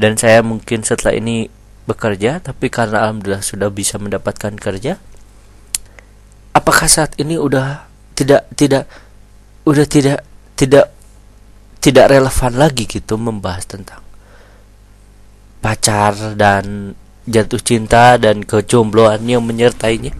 dan 0.00 0.18
saya 0.18 0.42
mungkin 0.42 0.82
setelah 0.82 1.14
ini 1.14 1.46
bekerja 1.84 2.40
tapi 2.40 2.72
karena 2.72 3.06
alhamdulillah 3.06 3.44
sudah 3.44 3.68
bisa 3.68 4.00
mendapatkan 4.00 4.56
kerja 4.56 4.96
apakah 6.56 6.88
saat 6.88 7.12
ini 7.20 7.36
udah 7.36 7.86
tidak 8.16 8.48
tidak 8.56 8.88
udah 9.68 9.86
tidak 9.86 10.18
tidak 10.56 10.86
tidak 11.84 12.06
relevan 12.08 12.52
lagi 12.56 12.88
gitu 12.88 13.20
membahas 13.20 13.68
tentang 13.68 14.00
pacar 15.60 16.36
dan 16.36 16.96
jatuh 17.24 17.60
cinta 17.60 18.20
dan 18.20 18.44
kejombloan 18.44 19.24
yang 19.24 19.40
menyertainya? 19.40 20.12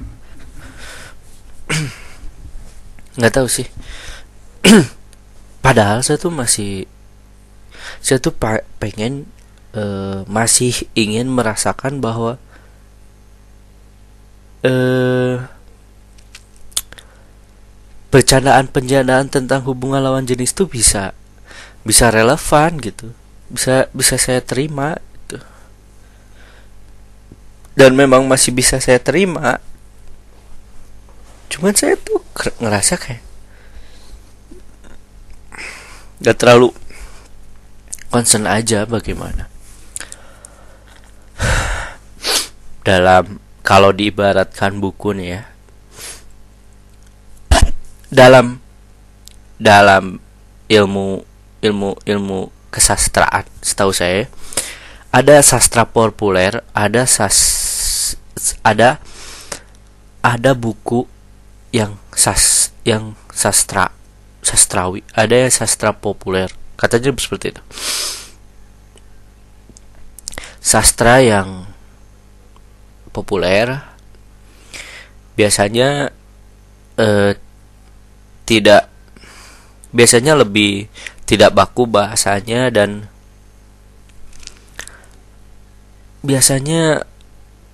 Nggak 3.20 3.32
tahu 3.32 3.48
sih. 3.48 3.68
Padahal 5.64 6.00
saya 6.00 6.16
tuh 6.16 6.32
masih 6.32 6.88
saya 8.00 8.20
tuh 8.20 8.32
pengen 8.80 9.28
uh, 9.74 10.22
masih 10.30 10.86
ingin 10.94 11.26
merasakan 11.28 11.98
bahwa 11.98 12.38
uh, 14.62 15.44
bercandaan-pencandaan 18.14 19.26
tentang 19.26 19.66
hubungan 19.66 19.98
lawan 19.98 20.22
jenis 20.24 20.54
tuh 20.54 20.70
bisa 20.70 21.12
bisa 21.82 22.08
relevan 22.08 22.78
gitu. 22.80 23.10
Bisa 23.50 23.90
bisa 23.92 24.16
saya 24.16 24.40
terima 24.40 24.96
dan 27.74 27.90
memang 27.98 28.22
masih 28.24 28.54
bisa 28.54 28.78
saya 28.78 29.02
terima. 29.02 29.58
Cuman 31.50 31.74
saya 31.74 31.98
tuh 31.98 32.22
ngerasa 32.62 32.98
kayak 32.98 33.22
gak 36.22 36.38
terlalu 36.40 36.72
concern 38.08 38.46
aja 38.48 38.86
bagaimana 38.86 39.53
dalam 42.84 43.40
kalau 43.64 43.90
diibaratkan 43.90 44.76
buku 44.76 45.16
nih 45.16 45.28
ya 45.34 45.42
dalam 48.12 48.60
dalam 49.56 50.20
ilmu 50.68 51.24
ilmu 51.64 51.90
ilmu 52.04 52.40
kesastraan 52.68 53.48
setahu 53.64 53.90
saya 53.90 54.28
ada 55.10 55.40
sastra 55.40 55.88
populer 55.88 56.60
ada 56.76 57.08
sas 57.08 58.16
ada 58.60 59.00
ada 60.20 60.52
buku 60.52 61.08
yang 61.72 61.96
sas 62.12 62.70
yang 62.84 63.16
sastra 63.32 63.90
sastrawi 64.44 65.00
ada 65.16 65.48
yang 65.48 65.50
sastra 65.50 65.96
populer 65.96 66.52
katanya 66.76 67.14
seperti 67.16 67.54
itu. 67.54 67.62
Sastra 70.64 71.20
yang 71.20 71.73
populer 73.14 73.78
biasanya 75.38 76.10
eh, 76.98 77.38
tidak 78.42 78.90
biasanya 79.94 80.34
lebih 80.34 80.90
tidak 81.24 81.54
baku 81.54 81.86
bahasanya 81.86 82.68
dan 82.74 83.06
biasanya 86.26 87.06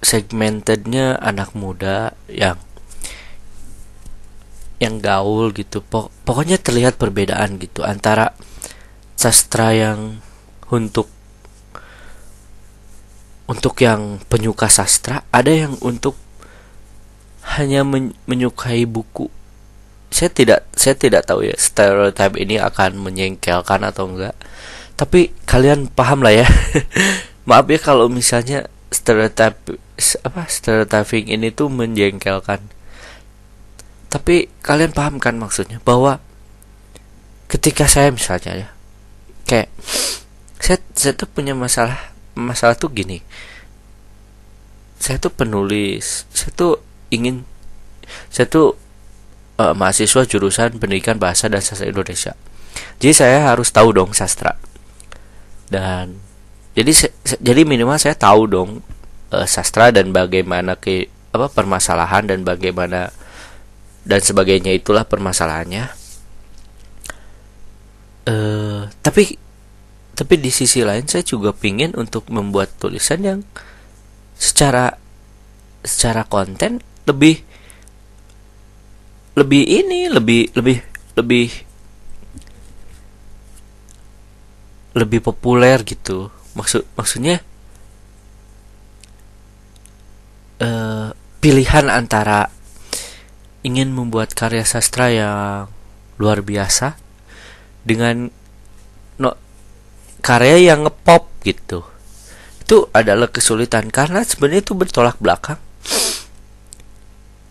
segmentednya 0.04 1.16
anak 1.16 1.52
muda 1.56 2.12
yang 2.28 2.58
yang 4.80 4.96
gaul 4.98 5.52
gitu. 5.52 5.84
Pokoknya 6.24 6.56
terlihat 6.56 6.96
perbedaan 6.96 7.60
gitu 7.60 7.84
antara 7.84 8.32
sastra 9.14 9.76
yang 9.76 10.24
untuk 10.72 11.12
untuk 13.50 13.82
yang 13.82 14.22
penyuka 14.30 14.70
sastra 14.70 15.26
ada 15.34 15.50
yang 15.50 15.74
untuk 15.82 16.14
hanya 17.58 17.82
men 17.82 18.14
menyukai 18.30 18.86
buku? 18.86 19.26
Saya 20.14 20.30
tidak 20.30 20.70
saya 20.78 20.94
tidak 20.94 21.26
tahu 21.26 21.50
ya 21.50 21.58
stereotip 21.58 22.38
ini 22.38 22.62
akan 22.62 23.02
menyengkelkan 23.02 23.82
atau 23.82 24.06
enggak. 24.06 24.38
Tapi 24.94 25.34
kalian 25.50 25.90
paham 25.90 26.22
lah 26.22 26.30
ya. 26.30 26.46
Maaf 27.50 27.66
ya 27.66 27.82
kalau 27.82 28.06
misalnya 28.06 28.70
stereotip 28.94 29.58
apa 30.22 30.42
stereotyping 30.46 31.34
ini 31.34 31.50
tuh 31.50 31.66
menjengkelkan. 31.66 32.62
Tapi 34.10 34.46
kalian 34.62 34.94
paham 34.94 35.18
kan 35.18 35.34
maksudnya? 35.34 35.82
Bahwa 35.82 36.22
ketika 37.50 37.90
saya 37.90 38.14
misalnya 38.14 38.54
ya 38.54 38.68
kayak 39.42 39.74
saya 40.62 40.78
saya 40.94 41.18
tuh 41.18 41.26
punya 41.26 41.50
masalah 41.50 42.14
masalah 42.40 42.74
tuh 42.74 42.90
gini. 42.90 43.20
Saya 45.00 45.16
tuh 45.16 45.32
penulis 45.32 46.28
saya 46.32 46.52
tuh 46.52 46.80
ingin 47.12 47.44
saya 48.28 48.48
tuh 48.48 48.76
uh, 49.60 49.76
mahasiswa 49.76 50.24
jurusan 50.24 50.80
pendidikan 50.80 51.20
bahasa 51.20 51.46
dan 51.52 51.60
sastra 51.60 51.88
Indonesia. 51.88 52.32
Jadi 53.00 53.12
saya 53.12 53.44
harus 53.52 53.68
tahu 53.68 53.92
dong 53.92 54.16
sastra. 54.16 54.56
Dan 55.68 56.18
jadi 56.72 57.12
jadi 57.38 57.62
minimal 57.68 58.00
saya 58.00 58.16
tahu 58.16 58.48
dong 58.48 58.70
uh, 59.30 59.46
sastra 59.46 59.92
dan 59.92 60.10
bagaimana 60.10 60.74
ke 60.76 61.10
apa 61.30 61.46
permasalahan 61.46 62.26
dan 62.26 62.42
bagaimana 62.42 63.14
dan 64.02 64.20
sebagainya 64.20 64.74
itulah 64.74 65.04
permasalahannya. 65.06 65.92
Uh, 68.28 68.86
tapi 69.00 69.40
tapi 70.20 70.36
di 70.36 70.52
sisi 70.52 70.84
lain 70.84 71.08
saya 71.08 71.24
juga 71.24 71.56
pingin 71.56 71.96
untuk 71.96 72.28
membuat 72.28 72.76
tulisan 72.76 73.24
yang 73.24 73.40
secara 74.36 75.00
secara 75.80 76.28
konten 76.28 76.84
lebih 77.08 77.40
lebih 79.32 79.64
ini 79.64 80.12
lebih 80.12 80.52
lebih 80.52 80.84
lebih 81.16 81.48
lebih 84.92 85.20
populer 85.24 85.80
gitu. 85.88 86.28
Maksud 86.52 86.84
maksudnya 87.00 87.40
uh, 90.60 91.16
pilihan 91.40 91.88
antara 91.88 92.52
ingin 93.64 93.88
membuat 93.96 94.36
karya 94.36 94.68
sastra 94.68 95.08
yang 95.08 95.72
luar 96.20 96.44
biasa 96.44 97.00
dengan 97.88 98.28
karya 100.20 100.72
yang 100.72 100.86
ngepop 100.86 101.28
gitu. 101.42 101.82
Itu 102.62 102.86
adalah 102.94 103.26
kesulitan 103.32 103.90
karena 103.90 104.22
sebenarnya 104.22 104.62
itu 104.62 104.76
bertolak 104.78 105.18
belakang. 105.18 105.58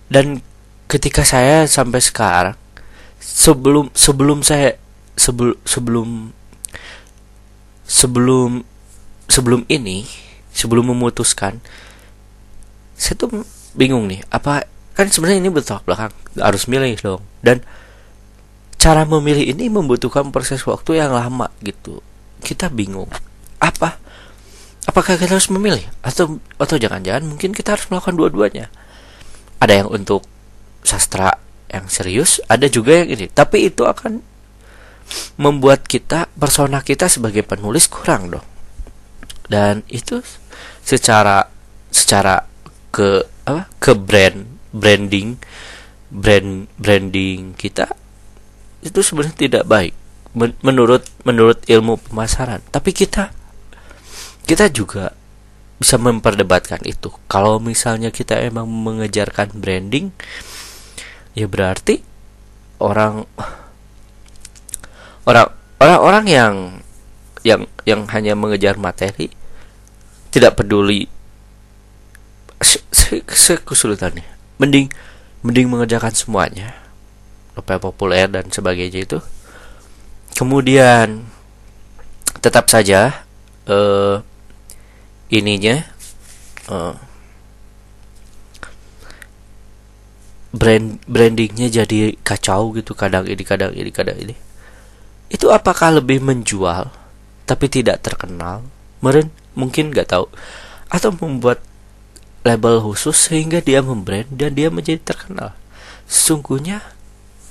Dan 0.09 0.41
ketika 0.89 1.21
saya 1.21 1.69
sampai 1.69 2.01
sekarang 2.01 2.57
sebelum 3.21 3.93
sebelum 3.93 4.41
saya 4.41 4.79
sebelum 5.13 5.53
sebelum 5.67 6.09
sebelum 7.85 8.51
sebelum 9.29 9.61
ini 9.69 10.09
sebelum 10.49 10.89
memutuskan 10.89 11.61
saya 12.97 13.13
tuh 13.21 13.45
bingung 13.77 14.09
nih 14.09 14.25
apa 14.33 14.65
kan 14.97 15.07
sebenarnya 15.07 15.45
ini 15.45 15.51
bertolak 15.53 15.85
belakang 15.85 16.11
harus 16.35 16.65
milih 16.65 16.95
dong. 16.99 17.23
Dan 17.39 17.63
cara 18.79 19.03
memilih 19.03 19.45
ini 19.45 19.67
membutuhkan 19.67 20.31
proses 20.31 20.63
waktu 20.63 21.03
yang 21.03 21.11
lama 21.11 21.51
gitu 21.63 22.03
kita 22.41 22.71
bingung. 22.71 23.09
Apa? 23.59 23.99
Apakah 24.87 25.19
kita 25.19 25.37
harus 25.37 25.51
memilih? 25.53 25.85
Atau 26.01 26.41
atau 26.57 26.75
jangan-jangan 26.79 27.23
mungkin 27.27 27.53
kita 27.53 27.77
harus 27.77 27.85
melakukan 27.91 28.15
dua-duanya? 28.17 28.67
Ada 29.59 29.83
yang 29.85 29.89
untuk 29.91 30.25
sastra 30.81 31.35
yang 31.69 31.85
serius 31.91 32.41
ada 32.49 32.65
juga 32.65 33.03
yang 33.03 33.13
ini. 33.13 33.27
Tapi 33.29 33.69
itu 33.69 33.85
akan 33.85 34.23
membuat 35.37 35.85
kita 35.85 36.29
persona 36.37 36.81
kita 36.81 37.05
sebagai 37.05 37.45
penulis 37.45 37.85
kurang 37.85 38.33
dong. 38.33 38.47
Dan 39.45 39.85
itu 39.89 40.21
secara 40.81 41.45
secara 41.93 42.45
ke 42.89 43.25
apa? 43.45 43.69
Ke 43.77 43.93
brand 43.93 44.45
branding 44.69 45.37
brand 46.09 46.69
branding 46.77 47.53
kita 47.57 47.89
itu 48.81 48.99
sebenarnya 49.01 49.37
tidak 49.37 49.63
baik 49.65 49.93
menurut 50.37 51.05
menurut 51.25 51.59
ilmu 51.65 51.97
pemasaran. 51.97 52.61
Tapi 52.69 52.93
kita 52.93 53.33
kita 54.45 54.69
juga 54.69 55.13
bisa 55.79 55.95
memperdebatkan 55.95 56.83
itu. 56.83 57.09
Kalau 57.31 57.57
misalnya 57.57 58.11
kita 58.11 58.35
emang 58.43 58.67
mengejarkan 58.67 59.55
branding, 59.55 60.11
ya 61.33 61.47
berarti 61.47 62.03
orang 62.83 63.23
orang 65.29 65.47
orang-orang 65.79 66.25
yang 66.27 66.55
yang 67.47 67.61
yang 67.87 68.03
hanya 68.11 68.35
mengejar 68.35 68.75
materi 68.75 69.31
tidak 70.29 70.59
peduli 70.59 71.07
kesulitannya 73.63 74.27
mending 74.59 74.91
mending 75.39 75.67
mengerjakan 75.71 76.11
semuanya. 76.11 76.75
Supaya 77.55 77.79
populer 77.79 78.27
dan 78.31 78.47
sebagainya 78.51 79.03
itu 79.03 79.19
kemudian 80.39 81.27
tetap 82.39 82.71
saja 82.71 83.27
eh, 83.67 84.23
ininya 85.27 85.83
uh, 86.71 86.95
brand 90.49 90.97
brandingnya 91.05 91.67
jadi 91.69 92.15
kacau 92.23 92.71
gitu 92.73 92.95
kadang 92.95 93.27
ini 93.27 93.43
kadang 93.43 93.75
ini 93.75 93.91
kadang 93.91 94.15
ini. 94.15 94.35
Itu 95.27 95.51
apakah 95.51 95.99
lebih 95.99 96.23
menjual 96.23 96.87
tapi 97.43 97.67
tidak 97.67 97.99
terkenal? 98.01 98.63
Meren 99.03 99.35
mungkin 99.53 99.91
nggak 99.91 100.09
tahu. 100.09 100.25
Atau 100.89 101.13
membuat 101.19 101.61
label 102.47 102.81
khusus 102.81 103.29
sehingga 103.29 103.59
dia 103.61 103.83
membrand 103.83 104.31
dan 104.33 104.55
dia 104.55 104.73
menjadi 104.73 105.03
terkenal? 105.03 105.53
Sesungguhnya 106.09 106.81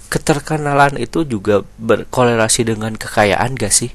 keterkenalan 0.08 0.96
itu 0.96 1.24
juga 1.28 1.64
berkorelasi 1.76 2.64
dengan 2.64 2.96
kekayaan 2.96 3.56
gak 3.56 3.72
sih 3.72 3.92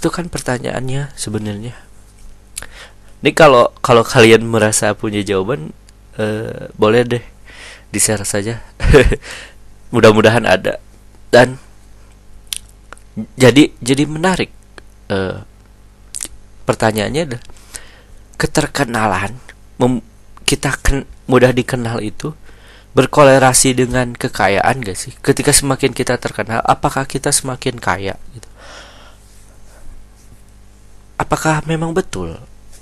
itu 0.00 0.08
kan 0.08 0.28
pertanyaannya 0.28 1.12
sebenarnya 1.16 1.76
ini 3.20 3.30
kalau 3.36 3.68
kalau 3.84 4.00
kalian 4.00 4.48
merasa 4.48 4.96
punya 4.96 5.20
jawaban 5.20 5.76
uh, 6.16 6.72
boleh 6.72 7.04
deh 7.04 7.24
di 7.92 7.98
share 8.00 8.24
saja. 8.24 8.64
Mudah-mudahan 9.94 10.48
ada. 10.48 10.80
Dan 11.28 11.60
jadi 13.36 13.68
jadi 13.84 14.08
menarik. 14.08 14.48
Uh, 15.10 15.42
pertanyaannya 16.64 17.22
adalah 17.26 17.44
keterkenalan 18.38 19.34
kita 20.46 20.70
ken, 20.78 21.02
mudah 21.26 21.50
dikenal 21.50 21.98
itu 21.98 22.30
berkolerasi 22.92 23.76
dengan 23.76 24.12
kekayaan 24.14 24.82
gak 24.82 24.98
sih? 24.98 25.12
Ketika 25.18 25.54
semakin 25.54 25.94
kita 25.94 26.18
terkenal, 26.18 26.62
apakah 26.66 27.06
kita 27.06 27.30
semakin 27.30 27.78
kaya 27.78 28.18
gitu? 28.34 28.48
Apakah 31.20 31.62
memang 31.68 31.92
betul 31.92 32.40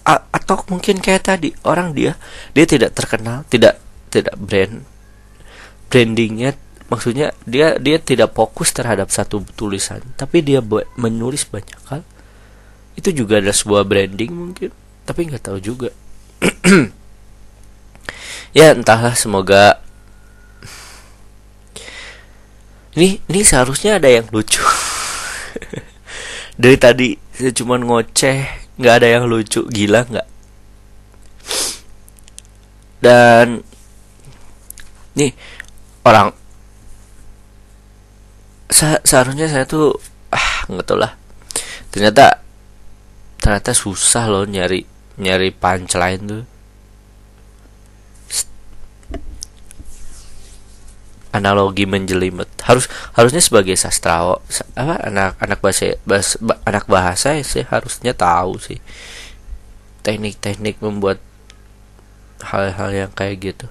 atau 0.09 0.65
mungkin 0.73 1.05
kayak 1.05 1.29
tadi 1.29 1.53
orang 1.69 1.93
dia 1.93 2.17
dia 2.57 2.65
tidak 2.65 2.97
terkenal 2.97 3.45
tidak 3.53 3.77
tidak 4.09 4.33
brand 4.41 4.81
brandingnya 5.93 6.57
maksudnya 6.89 7.37
dia 7.45 7.77
dia 7.77 8.01
tidak 8.01 8.33
fokus 8.33 8.73
terhadap 8.73 9.13
satu 9.13 9.45
tulisan 9.53 10.01
tapi 10.17 10.41
dia 10.41 10.65
menulis 10.97 11.45
banyak 11.45 11.77
hal 11.93 12.01
itu 12.97 13.13
juga 13.13 13.45
ada 13.45 13.53
sebuah 13.53 13.85
branding 13.85 14.33
mungkin 14.33 14.73
tapi 15.05 15.29
nggak 15.29 15.45
tahu 15.45 15.61
juga 15.61 15.93
ya 18.59 18.73
entahlah 18.73 19.13
semoga 19.13 19.85
ini 22.97 23.21
ini 23.29 23.41
seharusnya 23.45 24.01
ada 24.01 24.09
yang 24.09 24.25
lucu. 24.33 24.63
Dari 26.61 26.77
tadi 26.81 27.09
saya 27.35 27.53
cuma 27.53 27.77
ngoceh 27.77 28.39
nggak 28.81 28.95
ada 29.03 29.09
yang 29.09 29.25
lucu. 29.29 29.67
Gila 29.69 30.07
nggak? 30.09 30.29
Dan 33.05 33.63
nih 35.19 35.33
orang. 36.07 36.33
Se 38.69 39.01
seharusnya 39.05 39.49
saya 39.49 39.65
tuh 39.69 39.97
ah 40.33 40.65
nggak 40.69 40.87
tahu 40.87 40.99
lah. 41.01 41.13
Ternyata 41.93 42.41
ternyata 43.39 43.73
susah 43.73 44.29
loh 44.29 44.45
nyari 44.45 44.85
nyari 45.19 45.51
punchline 45.55 46.23
tuh 46.27 46.43
analogi 51.39 51.87
menjelimet. 51.87 52.51
Harus 52.67 52.91
harusnya 53.15 53.39
sebagai 53.39 53.79
sastra 53.79 54.37
apa 54.75 54.95
anak 55.07 55.39
anak 55.39 55.59
bahasa, 55.63 55.95
bahasa 56.03 56.35
anak 56.67 56.85
bahasa 56.91 57.29
ya 57.39 57.45
sih 57.47 57.65
harusnya 57.65 58.13
tahu 58.13 58.59
sih. 58.59 58.83
Teknik-teknik 60.03 60.83
membuat 60.83 61.23
hal-hal 62.43 62.91
yang 63.07 63.11
kayak 63.15 63.55
gitu. 63.55 63.67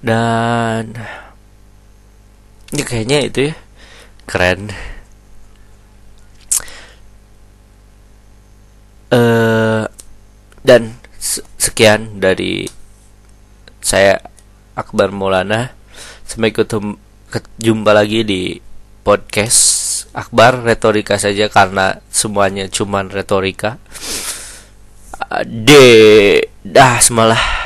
Dan 0.00 0.94
ini 2.70 2.82
kayaknya 2.82 3.18
itu 3.26 3.40
ya 3.50 3.54
keren. 4.26 4.70
Uh, 9.06 9.86
dan 10.66 10.98
sekian 11.62 12.18
dari 12.18 12.66
saya 13.78 14.18
Akbar 14.74 15.14
Maulana 15.14 15.75
sampai 16.26 16.50
ketemu 16.50 16.98
jumpa 17.62 17.94
lagi 17.94 18.26
di 18.26 18.42
podcast 19.06 19.86
Akbar 20.10 20.66
retorika 20.66 21.14
saja 21.20 21.46
karena 21.46 22.02
semuanya 22.10 22.66
cuman 22.66 23.08
retorika. 23.12 23.78
De 25.46 25.86
dah 26.66 26.98
semalah 26.98 27.65